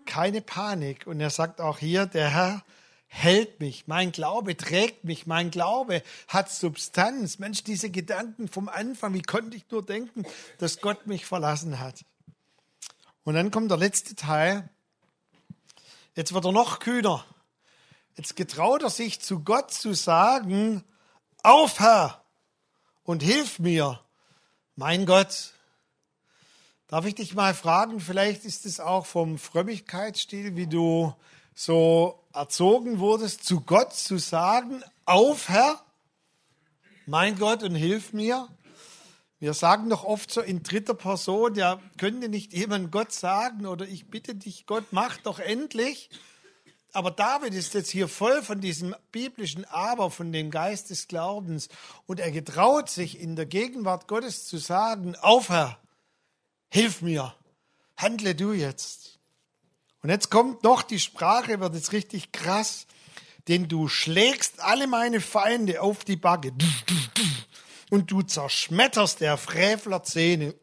Keine 0.07 0.41
Panik. 0.41 1.07
Und 1.07 1.21
er 1.21 1.31
sagt 1.31 1.61
auch 1.61 1.79
hier, 1.79 2.07
der 2.07 2.31
Herr 2.31 2.65
hält 3.09 3.59
mich, 3.59 3.87
mein 3.87 4.13
Glaube 4.13 4.57
trägt 4.57 5.03
mich, 5.05 5.27
mein 5.27 5.51
Glaube 5.51 6.03
hat 6.29 6.51
Substanz. 6.51 7.39
Mensch, 7.39 7.65
diese 7.65 7.91
Gedanken 7.91 8.49
vom 8.49 8.69
Anfang, 8.69 9.15
wie 9.15 9.23
konnte 9.23 9.57
ich 9.57 9.69
nur 9.71 9.85
denken, 9.85 10.25
dass 10.59 10.81
Gott 10.81 11.07
mich 11.07 11.27
verlassen 11.27 11.81
hat? 11.81 12.05
Und 13.25 13.35
dann 13.35 13.51
kommt 13.51 13.71
der 13.71 13.79
letzte 13.79 14.15
Teil. 14.15 14.69
Jetzt 16.15 16.33
wird 16.33 16.45
er 16.45 16.53
noch 16.53 16.79
kühner. 16.79 17.25
Jetzt 18.17 18.37
getraut 18.37 18.83
er 18.83 18.91
sich 18.91 19.21
zu 19.21 19.41
Gott 19.41 19.73
zu 19.73 19.95
sagen, 19.95 20.85
auf 21.43 21.81
Herr 21.81 22.23
und 23.05 23.23
hilf 23.23 23.59
mir, 23.59 24.01
mein 24.77 25.07
Gott. 25.07 25.55
Darf 26.89 27.05
ich 27.05 27.15
dich 27.15 27.35
mal 27.35 27.55
fragen, 27.55 28.01
vielleicht 28.01 28.45
ist 28.45 28.67
es 28.67 28.81
auch 28.81 29.07
vom 29.07 29.39
Frömmigkeitsstil, 29.39 30.57
wie 30.57 30.67
du 30.67 31.15
so 31.59 32.25
erzogen 32.33 33.01
wurdest, 33.01 33.43
zu 33.43 33.63
Gott 33.63 33.93
zu 33.93 34.19
sagen, 34.19 34.85
auf 35.07 35.49
Herr, 35.49 35.83
mein 37.07 37.37
Gott 37.37 37.65
und 37.65 37.75
hilf 37.75 38.13
mir. 38.13 38.47
Wir 39.41 39.55
sagen 39.55 39.91
doch 39.91 40.05
oft 40.05 40.31
so 40.31 40.41
in 40.41 40.63
dritter 40.63 40.95
Person, 40.95 41.57
ja, 41.57 41.81
könnte 41.97 42.29
nicht 42.29 42.53
jemand 42.53 42.93
Gott 42.93 43.11
sagen 43.11 43.67
oder 43.67 43.89
ich 43.89 44.09
bitte 44.09 44.37
dich, 44.37 44.67
Gott, 44.67 44.85
mach 44.93 45.17
doch 45.17 45.41
endlich. 45.41 46.11
Aber 46.93 47.11
David 47.11 47.55
ist 47.55 47.75
jetzt 47.75 47.91
hier 47.91 48.07
voll 48.07 48.41
von 48.43 48.61
diesem 48.61 48.95
biblischen 49.11 49.65
Aber, 49.65 50.13
von 50.13 50.31
dem 50.31 50.53
Geist 50.53 50.91
des 50.91 51.09
Glaubens. 51.09 51.69
Und 52.07 52.21
er 52.21 52.31
getraut 52.31 52.89
sich 52.89 53.19
in 53.19 53.35
der 53.35 53.47
Gegenwart 53.47 54.07
Gottes 54.07 54.47
zu 54.47 54.59
sagen, 54.59 55.17
auf 55.17 55.49
Herr, 55.49 55.81
hilf 56.71 57.03
mir, 57.03 57.35
handle 57.97 58.37
du 58.37 58.53
jetzt. 58.53 59.18
Und 60.09 60.13
jetzt 60.13 60.31
kommt 60.31 60.63
noch 60.63 60.81
die 60.81 61.01
Sprache, 61.01 61.61
wird 61.61 61.75
jetzt 61.75 61.93
richtig 61.93 62.33
krass. 62.33 62.87
Denn 63.47 63.69
du 63.69 63.89
schlägst 63.89 64.59
alle 64.59 64.87
meine 64.87 65.21
Feinde 65.21 65.83
auf 65.83 66.03
die 66.03 66.17
Backe. 66.17 66.51
Und 67.91 68.11
du 68.11 68.23
zerschmetterst 68.23 69.21
der 69.21 69.37
Frevler 69.37 70.03
Zähne. 70.05 70.55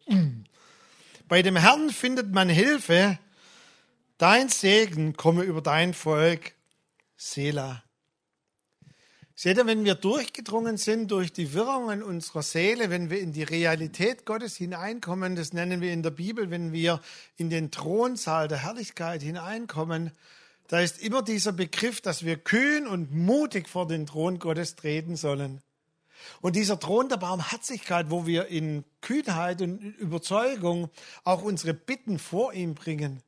Bei 1.28 1.44
dem 1.44 1.58
Herrn 1.58 1.92
findet 1.92 2.34
man 2.34 2.50
Hilfe. 2.50 3.20
Dein 4.18 4.50
Segen 4.50 5.16
komme 5.16 5.44
über 5.44 5.62
dein 5.62 5.94
Volk. 5.94 6.56
Selah. 7.16 7.85
Seht 9.38 9.58
ihr, 9.58 9.66
wenn 9.66 9.84
wir 9.84 9.96
durchgedrungen 9.96 10.78
sind 10.78 11.12
durch 11.12 11.34
die 11.34 11.54
Wirrungen 11.54 12.02
unserer 12.02 12.42
Seele, 12.42 12.90
wenn 12.90 13.10
wir 13.10 13.20
in 13.20 13.34
die 13.34 13.44
Realität 13.44 14.26
Gottes 14.26 14.56
hineinkommen, 14.56 15.36
das 15.36 15.52
nennen 15.52 15.82
wir 15.82 15.92
in 15.92 16.04
der 16.04 16.12
Bibel, 16.12 16.52
wenn 16.52 16.72
wir 16.72 17.02
in 17.36 17.50
den 17.50 17.70
Thronsaal 17.70 18.48
der 18.48 18.60
Herrlichkeit 18.60 19.22
hineinkommen, 19.22 20.12
da 20.70 20.80
ist 20.80 21.00
immer 21.00 21.22
dieser 21.22 21.52
Begriff, 21.52 22.00
dass 22.00 22.24
wir 22.24 22.38
kühn 22.38 22.88
und 22.88 23.14
mutig 23.14 23.68
vor 23.68 23.88
den 23.88 24.06
Thron 24.06 24.40
Gottes 24.40 24.78
treten 24.78 25.18
sollen. 25.18 25.62
Und 26.40 26.56
dieser 26.56 26.80
Thron 26.80 27.10
der 27.10 27.18
Barmherzigkeit, 27.18 28.10
wo 28.10 28.26
wir 28.26 28.48
in 28.48 28.86
Kühnheit 29.02 29.62
und 29.62 29.82
Überzeugung 29.98 30.90
auch 31.26 31.44
unsere 31.44 31.74
Bitten 31.74 32.20
vor 32.20 32.54
ihm 32.54 32.74
bringen. 32.74 33.22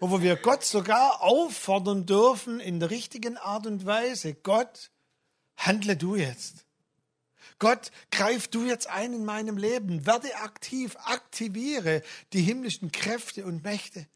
Und 0.00 0.10
wo 0.10 0.20
wir 0.20 0.34
Gott 0.34 0.64
sogar 0.64 1.22
auffordern 1.22 2.04
dürfen 2.04 2.58
in 2.58 2.80
der 2.80 2.90
richtigen 2.90 3.36
Art 3.36 3.66
und 3.66 3.86
Weise. 3.86 4.34
Gott, 4.34 4.90
handle 5.56 5.96
du 5.96 6.16
jetzt. 6.16 6.66
Gott, 7.58 7.92
greif 8.10 8.48
du 8.48 8.64
jetzt 8.64 8.88
ein 8.88 9.12
in 9.12 9.24
meinem 9.24 9.56
Leben, 9.56 10.04
werde 10.04 10.34
aktiv, 10.36 10.96
aktiviere 11.04 12.02
die 12.32 12.42
himmlischen 12.42 12.90
Kräfte 12.90 13.44
und 13.44 13.62
Mächte. 13.62 14.06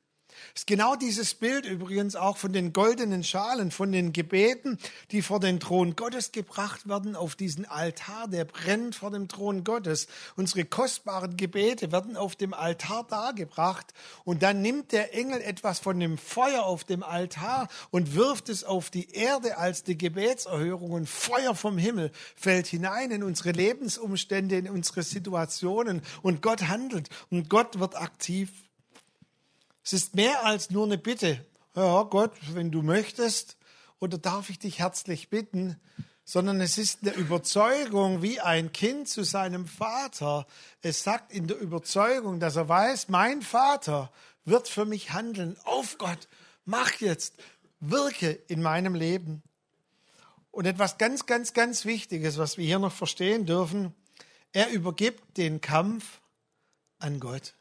Ist 0.57 0.67
genau 0.67 0.97
dieses 0.97 1.35
Bild 1.35 1.67
übrigens 1.67 2.17
auch 2.17 2.39
von 2.39 2.51
den 2.51 2.73
goldenen 2.73 3.23
Schalen, 3.23 3.71
von 3.71 3.93
den 3.93 4.15
Gebeten, 4.15 4.79
die 5.11 5.21
vor 5.21 5.39
den 5.39 5.61
Thron 5.61 5.97
Gottes 5.97 6.33
gebracht 6.33 6.89
werden, 6.89 7.15
auf 7.15 7.35
diesen 7.35 7.67
Altar, 7.67 8.27
der 8.27 8.47
brennt 8.47 8.95
vor 8.95 9.11
dem 9.11 9.29
Thron 9.29 9.65
Gottes. 9.65 10.07
Unsere 10.35 10.65
kostbaren 10.65 11.37
Gebete 11.37 11.93
werden 11.93 12.17
auf 12.17 12.37
dem 12.37 12.55
Altar 12.55 13.05
dargebracht. 13.05 13.93
Und 14.25 14.43
dann 14.43 14.63
nimmt 14.63 14.93
der 14.93 15.13
Engel 15.13 15.43
etwas 15.43 15.79
von 15.79 16.01
dem 16.01 16.17
Feuer 16.17 16.65
auf 16.65 16.85
dem 16.85 17.03
Altar 17.03 17.69
und 17.91 18.15
wirft 18.15 18.49
es 18.49 18.65
auf 18.65 18.89
die 18.89 19.11
Erde 19.11 19.59
als 19.59 19.85
die 19.85 19.99
Gebetserhörung. 19.99 20.93
Und 20.93 21.07
Feuer 21.07 21.55
vom 21.55 21.77
Himmel 21.77 22.11
fällt 22.35 22.67
hinein 22.67 23.11
in 23.11 23.23
unsere 23.25 23.51
Lebensumstände, 23.51 24.57
in 24.57 24.71
unsere 24.71 25.03
Situationen. 25.03 26.01
Und 26.23 26.41
Gott 26.41 26.69
handelt. 26.69 27.11
Und 27.29 27.51
Gott 27.51 27.79
wird 27.79 27.95
aktiv. 27.95 28.66
Es 29.87 29.93
ist 29.93 30.17
mehr 30.17 30.45
als 30.45 30.71
nur 30.71 30.85
eine 30.85 30.99
Bitte. 30.99 31.47
Ja, 31.77 32.03
Gott, 32.03 32.33
wenn 32.55 32.73
du 32.73 32.83
möchtest, 32.83 33.57
oder 34.01 34.19
darf 34.19 34.51
ich 34.51 34.59
dich 34.59 34.81
herzlich 34.81 35.31
bitten, 35.31 35.81
sondern 36.25 36.61
es 36.61 36.77
ist 36.77 37.03
eine 37.03 37.13
Überzeugung 37.13 38.21
wie 38.21 38.41
ein 38.41 38.73
Kind 38.73 39.09
zu 39.09 39.23
seinem 39.23 39.69
Vater. 39.69 40.49
Es 40.83 41.05
sagt 41.05 41.31
in 41.31 41.47
der 41.47 41.61
Überzeugung, 41.61 42.41
dass 42.41 42.57
er 42.57 42.69
weiß, 42.69 43.11
mein 43.11 43.43
Vater 43.43 44.11
wird 44.45 44.67
für 44.67 44.87
mich 44.87 45.13
handeln. 45.13 45.57
Auf 45.63 45.99
Gott, 45.99 46.27
mach 46.65 46.95
jetzt, 46.95 47.35
wirke 47.79 48.33
in 48.49 48.63
meinem 48.63 48.97
Leben. 48.97 49.45
Und 50.51 50.67
etwas 50.67 50.99
ganz, 50.99 51.27
ganz, 51.27 51.53
ganz 51.53 51.85
Wichtiges, 51.85 52.39
was 52.39 52.59
wir 52.59 52.67
hier 52.67 52.81
noch 52.81 52.93
verstehen 52.93 53.47
dürfen, 53.47 53.95
er 54.51 54.69
übergibt 54.71 55.39
den 55.39 55.61
Kampf 55.61 56.21
an 56.99 57.21
Gott. 57.21 57.56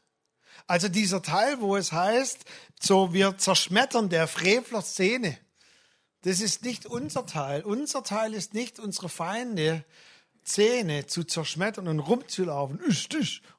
Also 0.66 0.88
dieser 0.88 1.22
Teil, 1.22 1.60
wo 1.60 1.76
es 1.76 1.92
heißt, 1.92 2.44
so 2.80 3.12
wir 3.12 3.38
zerschmettern 3.38 4.08
der 4.08 4.26
Frevler 4.26 4.82
Szene. 4.82 5.38
Das 6.22 6.40
ist 6.40 6.64
nicht 6.64 6.86
unser 6.86 7.24
Teil. 7.24 7.62
Unser 7.62 8.02
Teil 8.02 8.34
ist 8.34 8.52
nicht 8.52 8.80
unsere 8.80 9.08
Feinde 9.08 9.84
Zähne 10.42 11.06
zu 11.06 11.24
zerschmettern 11.24 11.88
und 11.88 12.00
rumzulaufen 12.00 12.80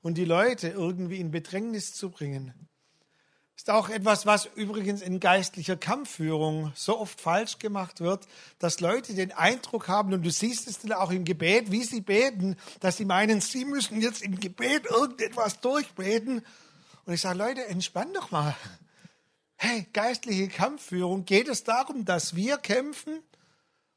und 0.02 0.18
die 0.18 0.26
Leute 0.26 0.70
irgendwie 0.70 1.20
in 1.20 1.32
Bedrängnis 1.32 1.94
zu 1.94 2.10
bringen. 2.10 2.54
Ist 3.58 3.70
auch 3.70 3.90
etwas, 3.90 4.26
was 4.26 4.48
übrigens 4.56 5.02
in 5.02 5.20
geistlicher 5.20 5.76
Kampfführung 5.76 6.72
so 6.76 7.00
oft 7.00 7.20
falsch 7.20 7.58
gemacht 7.58 8.02
wird, 8.02 8.28
dass 8.60 8.80
Leute 8.80 9.16
den 9.16 9.32
Eindruck 9.32 9.88
haben, 9.88 10.14
und 10.14 10.24
du 10.24 10.30
siehst 10.30 10.68
es 10.68 10.80
dann 10.80 10.92
auch 10.94 11.12
im 11.12 11.26
Gebet, 11.26 11.72
wie 11.72 11.84
sie 11.84 12.02
beten, 12.02 12.56
dass 12.82 12.98
sie 12.98 13.06
meinen, 13.06 13.42
sie 13.42 13.66
müssen 13.66 14.00
jetzt 14.00 14.22
im 14.22 14.40
Gebet 14.40 14.86
irgendetwas 14.86 15.60
durchbeten. 15.60 16.44
Und 17.08 17.14
ich 17.14 17.22
sage, 17.22 17.38
Leute, 17.38 17.66
entspann 17.68 18.14
doch 18.14 18.32
mal. 18.32 18.54
Hey, 19.56 19.88
geistliche 19.94 20.50
Kampfführung, 20.50 21.24
geht 21.24 21.48
es 21.48 21.64
darum, 21.64 22.04
dass 22.04 22.36
wir 22.36 22.58
kämpfen? 22.58 23.24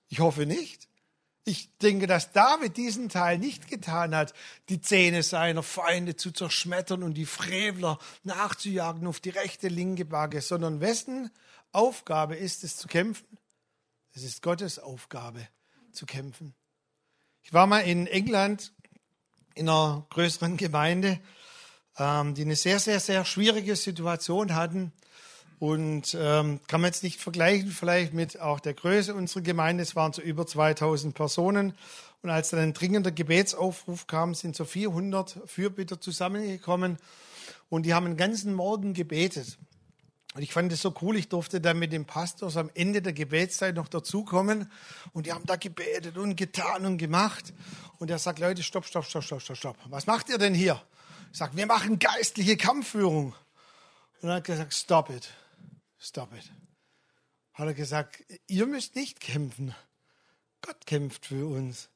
Ich 0.07 0.21
hoffe 0.21 0.47
nicht. 0.47 0.87
Ich 1.45 1.77
denke, 1.79 2.07
dass 2.07 2.31
David 2.31 2.77
diesen 2.77 3.09
Teil 3.09 3.39
nicht 3.39 3.67
getan 3.67 4.15
hat, 4.15 4.33
die 4.69 4.81
Zähne 4.81 5.25
seiner 5.25 5.65
Feinde 5.65 6.15
zu 6.15 6.31
zerschmettern 6.31 7.03
und 7.03 7.15
die 7.15 7.27
Frevler 7.27 7.99
nachzujagen 8.23 9.09
auf 9.09 9.19
die 9.19 9.31
rechte, 9.31 9.67
linke 9.67 10.05
Backe, 10.05 10.41
sondern 10.41 10.81
wessen 10.81 11.31
Aufgabe 11.73 12.37
ist 12.37 12.63
es 12.63 12.77
zu 12.77 12.87
kämpfen? 12.87 13.39
Es 14.13 14.23
ist 14.23 14.41
Gottes 14.41 14.79
Aufgabe 14.79 15.49
zu 15.91 16.07
kämpfen. 16.07 16.55
Ich 17.43 17.53
war 17.53 17.67
mal 17.67 17.81
in 17.81 18.07
England 18.07 18.73
in 19.55 19.69
einer 19.69 20.07
größeren 20.11 20.57
Gemeinde, 20.57 21.19
ähm, 22.01 22.35
die 22.35 22.43
eine 22.43 22.57
sehr, 22.57 22.81
sehr, 22.81 22.99
sehr 22.99 23.25
schwierige 23.25 23.77
Situation 23.77 24.55
hatten. 24.55 24.93
Und 25.59 26.17
ähm, 26.19 26.61
kann 26.69 26.81
man 26.81 26.89
jetzt 26.89 27.03
nicht 27.03 27.21
vergleichen, 27.21 27.71
vielleicht 27.71 28.15
mit 28.15 28.41
auch 28.41 28.61
der 28.61 28.73
Größe 28.73 29.15
unserer 29.15 29.43
Gemeinde. 29.43 29.83
Es 29.83 29.95
waren 29.95 30.15
so 30.15 30.23
über 30.23 30.47
2000 30.47 31.15
Personen. 31.15 31.75
Und 32.23 32.31
als 32.31 32.51
dann 32.51 32.61
ein 32.61 32.73
dringender 32.73 33.11
Gebetsaufruf 33.11 34.07
kam, 34.07 34.35
sind 34.35 34.57
so 34.57 34.65
400 34.65 35.39
Fürbitter 35.45 36.01
zusammengekommen. 36.01 36.97
Und 37.69 37.85
die 37.85 37.93
haben 37.93 38.07
einen 38.07 38.17
ganzen 38.17 38.55
Morgen 38.55 38.95
gebetet. 38.95 39.59
Und 40.35 40.43
ich 40.43 40.53
fand 40.53 40.73
es 40.73 40.81
so 40.81 40.95
cool, 41.03 41.17
ich 41.17 41.29
durfte 41.29 41.61
dann 41.61 41.79
mit 41.79 41.93
dem 41.93 42.07
Pastor 42.07 42.55
am 42.57 42.71
Ende 42.75 43.03
der 43.03 43.13
Gebetszeit 43.13 43.75
noch 43.75 43.89
dazukommen. 43.89 44.71
Und 45.13 45.27
die 45.27 45.33
haben 45.33 45.45
da 45.45 45.57
gebetet 45.57 46.17
und 46.17 46.37
getan 46.37 46.87
und 46.87 46.97
gemacht. 46.97 47.53
Und 47.99 48.11
er 48.11 48.19
sagt, 48.19 48.39
Leute, 48.39 48.63
stopp, 48.63 48.87
stopp, 48.87 49.05
stopp, 49.05 49.25
stopp, 49.25 49.43
stopp, 49.43 49.57
stopp. 49.57 49.77
Was 49.91 50.07
macht 50.07 50.31
ihr 50.31 50.39
denn 50.39 50.55
hier? 50.55 50.81
Sage, 51.33 51.57
wir 51.57 51.67
machen 51.67 51.99
geistliche 51.99 52.57
Kampfführung. 52.57 53.35
Und 54.21 54.29
er 54.29 54.37
hat 54.37 54.45
gesagt, 54.45 54.75
stop 54.75 55.11
it. 55.11 55.33
Stop 55.99 56.33
it. 56.35 56.51
Hat 57.53 57.67
er 57.67 57.75
gesagt, 57.75 58.25
ihr 58.47 58.67
müsst 58.67 58.97
nicht 58.97 59.21
kämpfen. 59.21 59.75
Gott 60.61 60.87
kämpft 60.87 61.27
für 61.27 61.47
uns. 61.47 61.89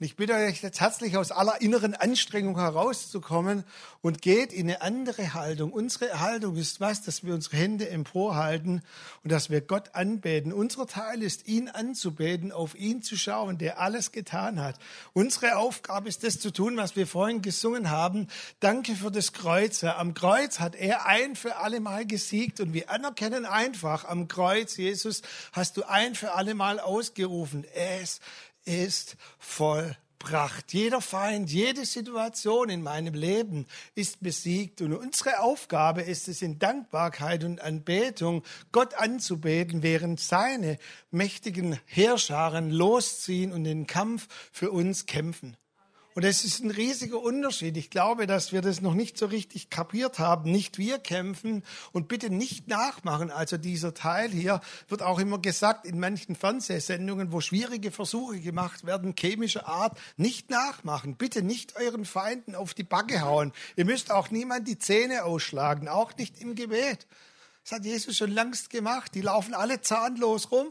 Und 0.00 0.06
ich 0.06 0.16
bitte 0.16 0.32
euch 0.32 0.62
jetzt 0.62 0.80
herzlich 0.80 1.18
aus 1.18 1.30
aller 1.30 1.60
inneren 1.60 1.92
Anstrengung 1.92 2.58
herauszukommen 2.58 3.64
und 4.00 4.22
geht 4.22 4.50
in 4.50 4.66
eine 4.66 4.80
andere 4.80 5.34
Haltung. 5.34 5.74
Unsere 5.74 6.20
Haltung 6.20 6.56
ist 6.56 6.80
was, 6.80 7.02
dass 7.02 7.22
wir 7.22 7.34
unsere 7.34 7.58
Hände 7.58 7.90
emporhalten 7.90 8.80
und 9.22 9.30
dass 9.30 9.50
wir 9.50 9.60
Gott 9.60 9.94
anbeten. 9.94 10.54
Unser 10.54 10.86
Teil 10.86 11.22
ist, 11.22 11.46
ihn 11.48 11.68
anzubeten, 11.68 12.50
auf 12.50 12.74
ihn 12.76 13.02
zu 13.02 13.18
schauen, 13.18 13.58
der 13.58 13.78
alles 13.78 14.10
getan 14.10 14.58
hat. 14.58 14.76
Unsere 15.12 15.58
Aufgabe 15.58 16.08
ist, 16.08 16.24
das 16.24 16.40
zu 16.40 16.50
tun, 16.50 16.78
was 16.78 16.96
wir 16.96 17.06
vorhin 17.06 17.42
gesungen 17.42 17.90
haben. 17.90 18.28
Danke 18.60 18.94
für 18.94 19.10
das 19.10 19.34
Kreuz. 19.34 19.84
Am 19.84 20.14
Kreuz 20.14 20.60
hat 20.60 20.76
er 20.76 21.04
ein 21.04 21.36
für 21.36 21.56
alle 21.56 21.80
Mal 21.80 22.06
gesiegt 22.06 22.60
und 22.60 22.72
wir 22.72 22.88
anerkennen 22.88 23.44
einfach, 23.44 24.06
am 24.06 24.28
Kreuz, 24.28 24.78
Jesus, 24.78 25.20
hast 25.52 25.76
du 25.76 25.82
ein 25.82 26.14
für 26.14 26.32
alle 26.32 26.54
Mal 26.54 26.80
ausgerufen. 26.80 27.66
Es 27.74 28.20
ist 28.64 29.16
vollbracht. 29.38 30.72
Jeder 30.72 31.00
Feind, 31.00 31.50
jede 31.50 31.84
Situation 31.84 32.68
in 32.68 32.82
meinem 32.82 33.14
Leben 33.14 33.66
ist 33.94 34.22
besiegt. 34.22 34.80
Und 34.82 34.92
unsere 34.92 35.40
Aufgabe 35.40 36.02
ist 36.02 36.28
es, 36.28 36.42
in 36.42 36.58
Dankbarkeit 36.58 37.44
und 37.44 37.60
Anbetung 37.60 38.42
Gott 38.72 38.94
anzubeten, 38.94 39.82
während 39.82 40.20
seine 40.20 40.78
mächtigen 41.10 41.78
Heerscharen 41.86 42.70
losziehen 42.70 43.52
und 43.52 43.64
den 43.64 43.86
Kampf 43.86 44.28
für 44.52 44.70
uns 44.70 45.06
kämpfen. 45.06 45.56
Und 46.20 46.26
es 46.26 46.44
ist 46.44 46.62
ein 46.62 46.70
riesiger 46.70 47.18
Unterschied. 47.18 47.78
Ich 47.78 47.88
glaube, 47.88 48.26
dass 48.26 48.52
wir 48.52 48.60
das 48.60 48.82
noch 48.82 48.92
nicht 48.92 49.16
so 49.16 49.24
richtig 49.24 49.70
kapiert 49.70 50.18
haben. 50.18 50.50
Nicht 50.50 50.76
wir 50.76 50.98
kämpfen 50.98 51.64
und 51.92 52.08
bitte 52.08 52.28
nicht 52.28 52.68
nachmachen. 52.68 53.30
Also 53.30 53.56
dieser 53.56 53.94
Teil 53.94 54.28
hier 54.28 54.60
wird 54.88 55.00
auch 55.00 55.18
immer 55.18 55.38
gesagt 55.38 55.86
in 55.86 55.98
manchen 55.98 56.36
Fernsehsendungen, 56.36 57.32
wo 57.32 57.40
schwierige 57.40 57.90
Versuche 57.90 58.38
gemacht 58.38 58.84
werden, 58.84 59.14
chemischer 59.18 59.66
Art, 59.66 59.98
nicht 60.18 60.50
nachmachen. 60.50 61.16
Bitte 61.16 61.40
nicht 61.40 61.76
euren 61.76 62.04
Feinden 62.04 62.54
auf 62.54 62.74
die 62.74 62.84
Backe 62.84 63.22
hauen. 63.22 63.54
Ihr 63.76 63.86
müsst 63.86 64.10
auch 64.10 64.30
niemand 64.30 64.68
die 64.68 64.78
Zähne 64.78 65.24
ausschlagen, 65.24 65.88
auch 65.88 66.14
nicht 66.18 66.38
im 66.38 66.54
Gebet. 66.54 67.06
Das 67.62 67.72
hat 67.72 67.86
Jesus 67.86 68.18
schon 68.18 68.32
längst 68.32 68.68
gemacht. 68.68 69.14
Die 69.14 69.22
laufen 69.22 69.54
alle 69.54 69.80
zahnlos 69.80 70.50
rum. 70.50 70.70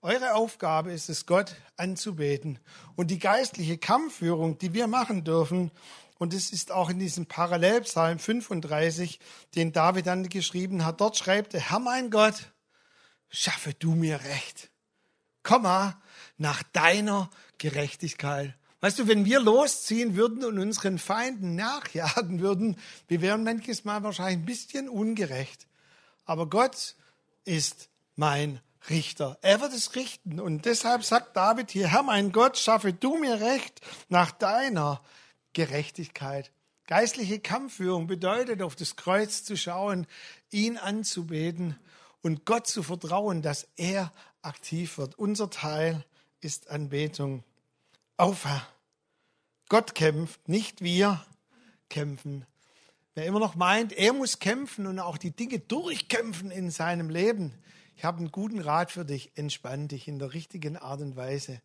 Eure 0.00 0.34
Aufgabe 0.34 0.92
ist 0.92 1.08
es, 1.08 1.26
Gott 1.26 1.56
anzubeten. 1.76 2.60
Und 2.94 3.10
die 3.10 3.18
geistliche 3.18 3.78
Kampfführung, 3.78 4.56
die 4.58 4.72
wir 4.72 4.86
machen 4.86 5.24
dürfen, 5.24 5.72
und 6.18 6.34
es 6.34 6.52
ist 6.52 6.72
auch 6.72 6.90
in 6.90 6.98
diesem 6.98 7.26
Parallelpsalm 7.26 8.18
35, 8.18 9.18
den 9.54 9.72
David 9.72 10.06
dann 10.06 10.28
geschrieben 10.28 10.84
hat, 10.84 11.00
dort 11.00 11.16
schreibt 11.16 11.54
er, 11.54 11.70
Herr 11.70 11.80
mein 11.80 12.10
Gott, 12.10 12.52
schaffe 13.28 13.74
du 13.74 13.94
mir 13.94 14.20
Recht. 14.20 14.70
Komma, 15.42 16.00
nach 16.36 16.62
deiner 16.62 17.30
Gerechtigkeit. 17.58 18.54
Weißt 18.80 19.00
du, 19.00 19.08
wenn 19.08 19.24
wir 19.24 19.40
losziehen 19.40 20.14
würden 20.14 20.44
und 20.44 20.58
unseren 20.58 20.98
Feinden 20.98 21.56
nachjagen 21.56 22.40
würden, 22.40 22.76
wir 23.08 23.20
wären 23.20 23.42
manches 23.42 23.84
Mal 23.84 24.04
wahrscheinlich 24.04 24.38
ein 24.38 24.44
bisschen 24.44 24.88
ungerecht. 24.88 25.66
Aber 26.24 26.48
Gott 26.48 26.94
ist 27.44 27.88
mein 28.14 28.60
Richter. 28.90 29.38
Er 29.42 29.60
wird 29.60 29.72
es 29.72 29.94
richten. 29.94 30.40
Und 30.40 30.64
deshalb 30.64 31.04
sagt 31.04 31.36
David 31.36 31.70
hier, 31.70 31.88
Herr 31.88 32.02
mein 32.02 32.32
Gott, 32.32 32.56
schaffe 32.56 32.92
du 32.92 33.16
mir 33.16 33.40
Recht 33.40 33.80
nach 34.08 34.30
deiner 34.30 35.02
Gerechtigkeit. 35.52 36.50
Geistliche 36.86 37.38
Kampfführung 37.38 38.06
bedeutet, 38.06 38.62
auf 38.62 38.74
das 38.74 38.96
Kreuz 38.96 39.44
zu 39.44 39.56
schauen, 39.56 40.06
ihn 40.50 40.78
anzubeten 40.78 41.78
und 42.22 42.46
Gott 42.46 42.66
zu 42.66 42.82
vertrauen, 42.82 43.42
dass 43.42 43.68
er 43.76 44.12
aktiv 44.42 44.98
wird. 44.98 45.18
Unser 45.18 45.50
Teil 45.50 46.04
ist 46.40 46.70
Anbetung. 46.70 47.44
Auf, 48.16 48.46
Herr. 48.46 48.66
Gott 49.68 49.94
kämpft, 49.94 50.48
nicht 50.48 50.80
wir 50.80 51.24
kämpfen. 51.90 52.46
Wer 53.14 53.26
immer 53.26 53.40
noch 53.40 53.54
meint, 53.54 53.92
er 53.92 54.12
muss 54.12 54.38
kämpfen 54.38 54.86
und 54.86 54.98
auch 54.98 55.18
die 55.18 55.32
Dinge 55.32 55.58
durchkämpfen 55.58 56.50
in 56.50 56.70
seinem 56.70 57.10
Leben, 57.10 57.52
ich 57.98 58.04
habe 58.04 58.18
einen 58.18 58.30
guten 58.30 58.60
Rat 58.60 58.92
für 58.92 59.04
dich. 59.04 59.32
Entspann 59.34 59.88
dich 59.88 60.06
in 60.06 60.20
der 60.20 60.32
richtigen 60.32 60.76
Art 60.76 61.00
und 61.00 61.16
Weise. 61.16 61.60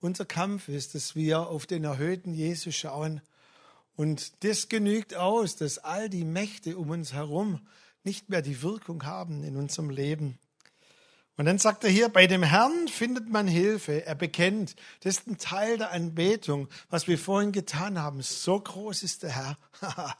Unser 0.00 0.24
Kampf 0.24 0.68
ist, 0.68 0.94
dass 0.94 1.14
wir 1.14 1.40
auf 1.40 1.66
den 1.66 1.84
erhöhten 1.84 2.32
Jesus 2.32 2.74
schauen. 2.74 3.20
Und 3.94 4.42
das 4.44 4.70
genügt 4.70 5.14
aus, 5.14 5.54
dass 5.54 5.76
all 5.76 6.08
die 6.08 6.24
Mächte 6.24 6.78
um 6.78 6.88
uns 6.88 7.12
herum 7.12 7.60
nicht 8.02 8.30
mehr 8.30 8.40
die 8.40 8.62
Wirkung 8.62 9.04
haben 9.04 9.44
in 9.44 9.58
unserem 9.58 9.90
Leben. 9.90 10.38
Und 11.36 11.44
dann 11.44 11.58
sagt 11.58 11.84
er 11.84 11.90
hier, 11.90 12.08
bei 12.08 12.26
dem 12.26 12.42
Herrn 12.42 12.88
findet 12.88 13.28
man 13.28 13.46
Hilfe. 13.46 14.06
Er 14.06 14.14
bekennt, 14.14 14.74
das 15.00 15.18
ist 15.18 15.26
ein 15.26 15.36
Teil 15.36 15.76
der 15.76 15.92
Anbetung, 15.92 16.66
was 16.88 17.08
wir 17.08 17.18
vorhin 17.18 17.52
getan 17.52 17.98
haben. 17.98 18.22
So 18.22 18.58
groß 18.58 19.02
ist 19.02 19.22
der 19.22 19.32
Herr. 19.36 19.58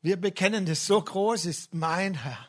Wir 0.00 0.18
bekennen 0.18 0.66
das, 0.66 0.86
so 0.86 1.00
groß 1.02 1.46
ist 1.46 1.72
mein 1.74 2.14
Herr. 2.14 2.48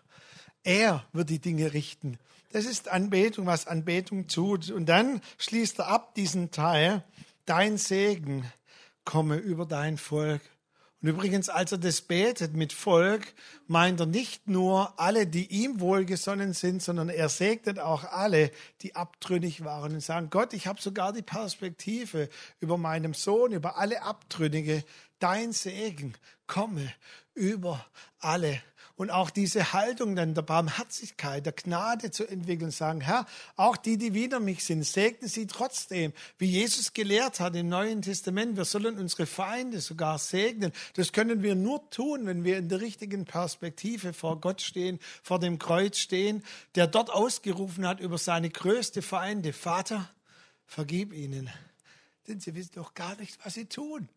Er 0.65 1.05
wird 1.13 1.29
die 1.29 1.39
Dinge 1.39 1.73
richten. 1.73 2.17
Das 2.51 2.65
ist 2.65 2.89
Anbetung, 2.89 3.45
was 3.45 3.67
Anbetung 3.67 4.27
tut. 4.27 4.71
Und 4.71 4.87
dann 4.87 5.21
schließt 5.37 5.79
er 5.79 5.87
ab 5.87 6.15
diesen 6.15 6.49
Teil, 6.49 7.03
dein 7.45 7.77
Segen 7.77 8.51
komme 9.03 9.37
über 9.37 9.67
dein 9.67 9.97
Volk. 9.97 10.41
Und 11.01 11.09
übrigens, 11.09 11.49
als 11.49 11.71
er 11.71 11.77
das 11.77 12.01
betet 12.01 12.55
mit 12.55 12.73
Volk, 12.73 13.35
meint 13.67 13.99
er 13.99 14.07
nicht 14.07 14.47
nur 14.47 14.99
alle, 14.99 15.27
die 15.27 15.45
ihm 15.45 15.79
wohlgesonnen 15.79 16.53
sind, 16.53 16.81
sondern 16.81 17.09
er 17.09 17.29
segnet 17.29 17.77
auch 17.77 18.03
alle, 18.03 18.49
die 18.81 18.95
abtrünnig 18.95 19.63
waren 19.63 19.93
und 19.93 20.01
sagen, 20.01 20.31
Gott, 20.31 20.53
ich 20.53 20.65
habe 20.65 20.81
sogar 20.81 21.13
die 21.13 21.21
Perspektive 21.21 22.27
über 22.59 22.79
meinem 22.79 23.13
Sohn, 23.13 23.51
über 23.51 23.77
alle 23.77 24.01
Abtrünnige, 24.01 24.83
dein 25.19 25.51
Segen 25.51 26.15
komme 26.47 26.91
über 27.35 27.85
alle 28.17 28.59
und 28.97 29.11
auch 29.11 29.29
diese 29.29 29.73
Haltung 29.73 30.15
dann 30.15 30.33
der 30.33 30.41
Barmherzigkeit, 30.41 31.45
der 31.45 31.53
Gnade 31.53 32.11
zu 32.11 32.25
entwickeln, 32.25 32.71
sagen, 32.71 33.01
Herr, 33.01 33.25
auch 33.57 33.75
die, 33.75 33.97
die 33.97 34.13
wider 34.13 34.39
mich 34.39 34.63
sind, 34.63 34.83
segnen 34.83 35.29
sie 35.29 35.47
trotzdem, 35.47 36.13
wie 36.37 36.45
Jesus 36.45 36.93
gelehrt 36.93 37.41
hat 37.41 37.55
im 37.55 37.67
Neuen 37.67 38.01
Testament. 38.01 38.55
Wir 38.55 38.63
sollen 38.63 38.97
unsere 38.97 39.25
Feinde 39.25 39.81
sogar 39.81 40.17
segnen. 40.17 40.71
Das 40.95 41.11
können 41.11 41.43
wir 41.43 41.55
nur 41.55 41.89
tun, 41.89 42.25
wenn 42.25 42.45
wir 42.45 42.57
in 42.57 42.69
der 42.69 42.79
richtigen 42.79 43.25
Perspektive 43.25 44.13
vor 44.13 44.39
Gott 44.39 44.61
stehen, 44.61 44.99
vor 45.21 45.39
dem 45.39 45.59
Kreuz 45.59 45.97
stehen, 45.97 46.43
der 46.75 46.87
dort 46.87 47.09
ausgerufen 47.09 47.85
hat 47.85 47.99
über 47.99 48.17
seine 48.17 48.49
größte 48.49 49.01
Feinde. 49.01 49.51
Vater, 49.51 50.09
vergib 50.65 51.11
ihnen, 51.11 51.49
denn 52.27 52.39
sie 52.39 52.55
wissen 52.55 52.75
doch 52.75 52.93
gar 52.93 53.17
nicht, 53.17 53.37
was 53.43 53.55
sie 53.55 53.65
tun. 53.65 54.07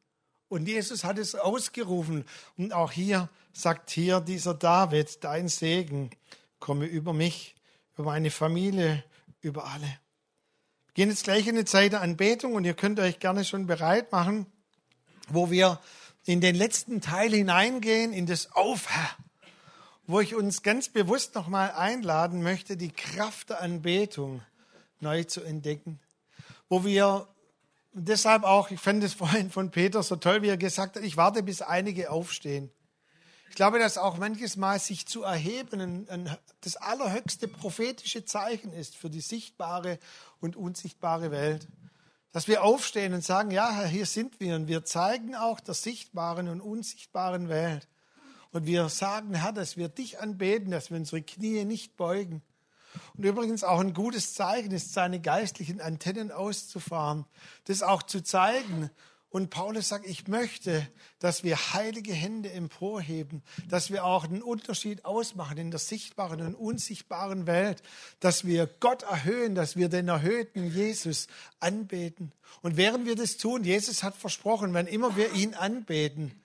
Und 0.49 0.67
Jesus 0.67 1.05
hat 1.05 1.19
es 1.19 1.35
ausgerufen. 1.35 2.25
Und 2.57 2.73
auch 2.73 2.93
hier 2.93 3.29
sagt 3.53 3.91
hier 3.91 4.21
dieser 4.21 4.55
David, 4.55 5.23
dein 5.23 5.49
Segen 5.49 6.11
komme 6.59 6.87
über 6.87 7.13
mich, 7.13 7.55
über 7.95 8.05
meine 8.05 8.31
Familie, 8.31 9.05
über 9.41 9.67
alle. 9.67 9.99
Wir 10.87 11.05
gehen 11.05 11.11
jetzt 11.11 11.25
gleich 11.25 11.47
in 11.47 11.55
eine 11.55 11.65
Zeit 11.65 11.93
der 11.93 12.01
Anbetung 12.01 12.55
und 12.55 12.65
ihr 12.65 12.75
könnt 12.75 12.99
euch 12.99 13.21
gerne 13.21 13.45
schon 13.45 13.67
bereit 13.67 14.11
machen, 14.11 14.47
wo 15.29 15.51
wir 15.51 15.81
in 16.25 16.41
den 16.41 16.55
letzten 16.55 17.01
Teil 17.01 17.31
hineingehen, 17.31 18.13
in 18.13 18.27
das 18.27 18.53
Aufhör, 18.53 19.11
wo 20.07 20.21
ich 20.21 20.35
uns 20.35 20.63
ganz 20.63 20.89
bewusst 20.89 21.35
nochmal 21.35 21.71
einladen 21.73 22.43
möchte, 22.43 22.77
die 22.77 22.91
Kraft 22.91 23.51
der 23.51 23.61
Anbetung 23.61 24.43
neu 25.01 25.25
zu 25.25 25.43
entdecken, 25.43 26.01
wo 26.69 26.85
wir 26.85 27.29
und 27.99 28.07
deshalb 28.07 28.45
auch, 28.45 28.71
ich 28.71 28.79
fand 28.79 29.03
es 29.03 29.13
vorhin 29.25 29.51
von 29.51 29.73
Peter 29.73 30.05
so 30.05 30.15
toll, 30.15 30.43
wie 30.43 30.49
er 30.49 30.57
gesagt 30.57 30.95
hat, 30.95 31.03
ich 31.03 31.17
warte, 31.17 31.43
bis 31.43 31.63
einige 31.63 32.13
aufstehen. 32.13 32.71
Ich 33.49 33.57
glaube, 33.57 33.81
dass 33.81 33.99
auch 33.99 34.19
manches 34.19 34.57
Mal 34.57 34.79
sich 34.79 35.07
zu 35.07 35.25
erheben 35.25 35.81
ein, 35.81 36.09
ein, 36.09 36.37
das 36.61 36.77
allerhöchste 36.77 37.49
prophetische 37.49 38.25
Zeichen 38.25 38.73
ist 38.73 38.97
für 38.97 39.11
die 39.11 39.21
sichtbare 39.21 39.99
und 40.39 40.55
unsichtbare 40.55 41.33
Welt. 41.33 41.67
Dass 42.31 42.47
wir 42.47 42.63
aufstehen 42.63 43.15
und 43.15 43.25
sagen, 43.25 43.51
ja, 43.51 43.73
Herr, 43.73 43.89
hier 43.89 44.07
sind 44.07 44.39
wir 44.39 44.55
und 44.55 44.69
wir 44.69 44.85
zeigen 44.85 45.35
auch 45.35 45.59
der 45.59 45.75
sichtbaren 45.75 46.49
und 46.49 46.61
unsichtbaren 46.61 47.49
Welt. 47.49 47.89
Und 48.53 48.67
wir 48.67 48.89
sagen, 48.91 49.35
Herr, 49.35 49.53
dass 49.53 49.77
wir 49.77 49.89
dich 49.89 50.21
anbeten, 50.21 50.71
dass 50.71 50.91
wir 50.91 50.99
unsere 50.99 51.23
Knie 51.23 51.65
nicht 51.65 51.97
beugen, 51.97 52.43
und 53.19 53.25
übrigens 53.25 53.65
auch 53.65 53.81
ein 53.81 53.95
gutes 53.95 54.33
Zeichen 54.33 54.71
ist, 54.71 54.93
seine 54.93 55.21
geistlichen 55.21 55.81
Antennen 55.81 56.31
auszufahren, 56.31 57.27
das 57.65 57.83
auch 57.83 58.05
zu 58.05 58.23
zeigen. 58.23 58.91
Und 59.29 59.51
Paulus 59.51 59.89
sagt, 59.89 60.07
ich 60.07 60.29
möchte, 60.29 60.89
dass 61.19 61.43
wir 61.43 61.57
heilige 61.75 62.15
Hände 62.15 62.53
emporheben, 62.53 63.43
dass 63.69 63.91
wir 63.91 64.05
auch 64.05 64.25
einen 64.25 64.41
Unterschied 64.41 65.05
ausmachen 65.05 65.59
in 65.59 65.73
der 65.73 65.81
sichtbaren 65.81 66.41
und 66.41 66.55
unsichtbaren 66.55 67.49
Welt, 67.49 67.83
dass 68.21 68.47
wir 68.47 68.69
Gott 68.79 69.03
erhöhen, 69.03 69.57
dass 69.57 69.77
wir 69.77 69.89
den 69.89 70.07
erhöhten 70.07 70.73
Jesus 70.73 71.27
anbeten. 71.59 72.33
Und 72.63 72.77
während 72.77 73.05
wir 73.05 73.17
das 73.17 73.37
tun, 73.37 73.65
Jesus 73.65 74.05
hat 74.05 74.15
versprochen, 74.15 74.73
wenn 74.75 74.87
immer 74.87 75.17
wir 75.17 75.33
ihn 75.33 75.55
anbeten, 75.55 76.41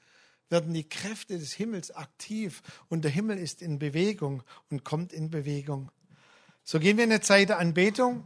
werden 0.49 0.73
die 0.73 0.89
Kräfte 0.89 1.37
des 1.37 1.53
Himmels 1.53 1.91
aktiv 1.91 2.63
und 2.89 3.03
der 3.03 3.11
Himmel 3.11 3.37
ist 3.37 3.61
in 3.61 3.77
Bewegung 3.77 4.41
und 4.71 4.83
kommt 4.83 5.13
in 5.13 5.29
Bewegung. 5.29 5.91
So 6.65 6.79
gehen 6.79 6.95
wir 6.95 7.03
in 7.03 7.11
eine 7.11 7.19
Zeit 7.19 7.49
der 7.49 7.59
Anbetung 7.59 8.25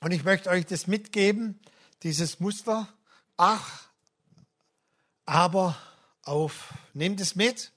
und 0.00 0.10
ich 0.10 0.24
möchte 0.24 0.50
euch 0.50 0.66
das 0.66 0.88
mitgeben, 0.88 1.60
dieses 2.02 2.40
Muster. 2.40 2.88
Ach, 3.36 3.88
aber 5.26 5.76
auf. 6.24 6.74
Nehmt 6.92 7.20
es 7.20 7.36
mit. 7.36 7.70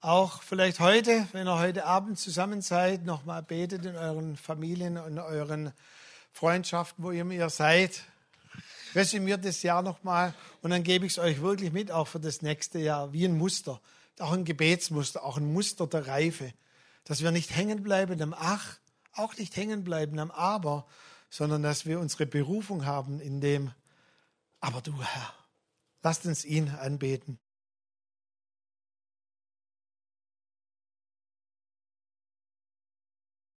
Auch 0.00 0.42
vielleicht 0.42 0.78
heute, 0.78 1.26
wenn 1.32 1.48
ihr 1.48 1.58
heute 1.58 1.86
Abend 1.86 2.20
zusammen 2.20 2.62
seid, 2.62 3.04
nochmal 3.04 3.42
betet 3.42 3.84
in 3.84 3.96
euren 3.96 4.36
Familien 4.36 4.96
und 4.96 5.18
euren 5.18 5.72
Freundschaften, 6.32 7.02
wo 7.02 7.10
ihr 7.10 7.28
ihr 7.28 7.50
seid. 7.50 8.04
Resümiert 8.94 9.44
das 9.44 9.64
Jahr 9.64 9.82
nochmal 9.82 10.34
und 10.62 10.70
dann 10.70 10.84
gebe 10.84 11.04
ich 11.04 11.12
es 11.12 11.18
euch 11.18 11.40
wirklich 11.40 11.72
mit, 11.72 11.90
auch 11.90 12.06
für 12.06 12.20
das 12.20 12.42
nächste 12.42 12.78
Jahr, 12.78 13.12
wie 13.12 13.24
ein 13.24 13.36
Muster. 13.36 13.80
Auch 14.20 14.32
ein 14.32 14.44
Gebetsmuster, 14.44 15.24
auch 15.24 15.36
ein 15.36 15.52
Muster 15.52 15.88
der 15.88 16.06
Reife. 16.06 16.52
Dass 17.04 17.22
wir 17.22 17.32
nicht 17.32 17.54
hängen 17.54 17.82
bleiben 17.82 18.22
am 18.22 18.32
Ach, 18.32 18.78
auch 19.18 19.36
nicht 19.36 19.56
hängen 19.56 19.84
bleiben 19.84 20.18
am 20.18 20.30
Aber, 20.30 20.86
sondern 21.30 21.62
dass 21.62 21.86
wir 21.86 22.00
unsere 22.00 22.26
Berufung 22.26 22.86
haben 22.86 23.20
in 23.20 23.40
dem, 23.40 23.72
aber 24.60 24.80
du 24.80 24.92
Herr, 25.02 25.34
lasst 26.02 26.26
uns 26.26 26.44
ihn 26.44 26.68
anbeten. 26.70 27.38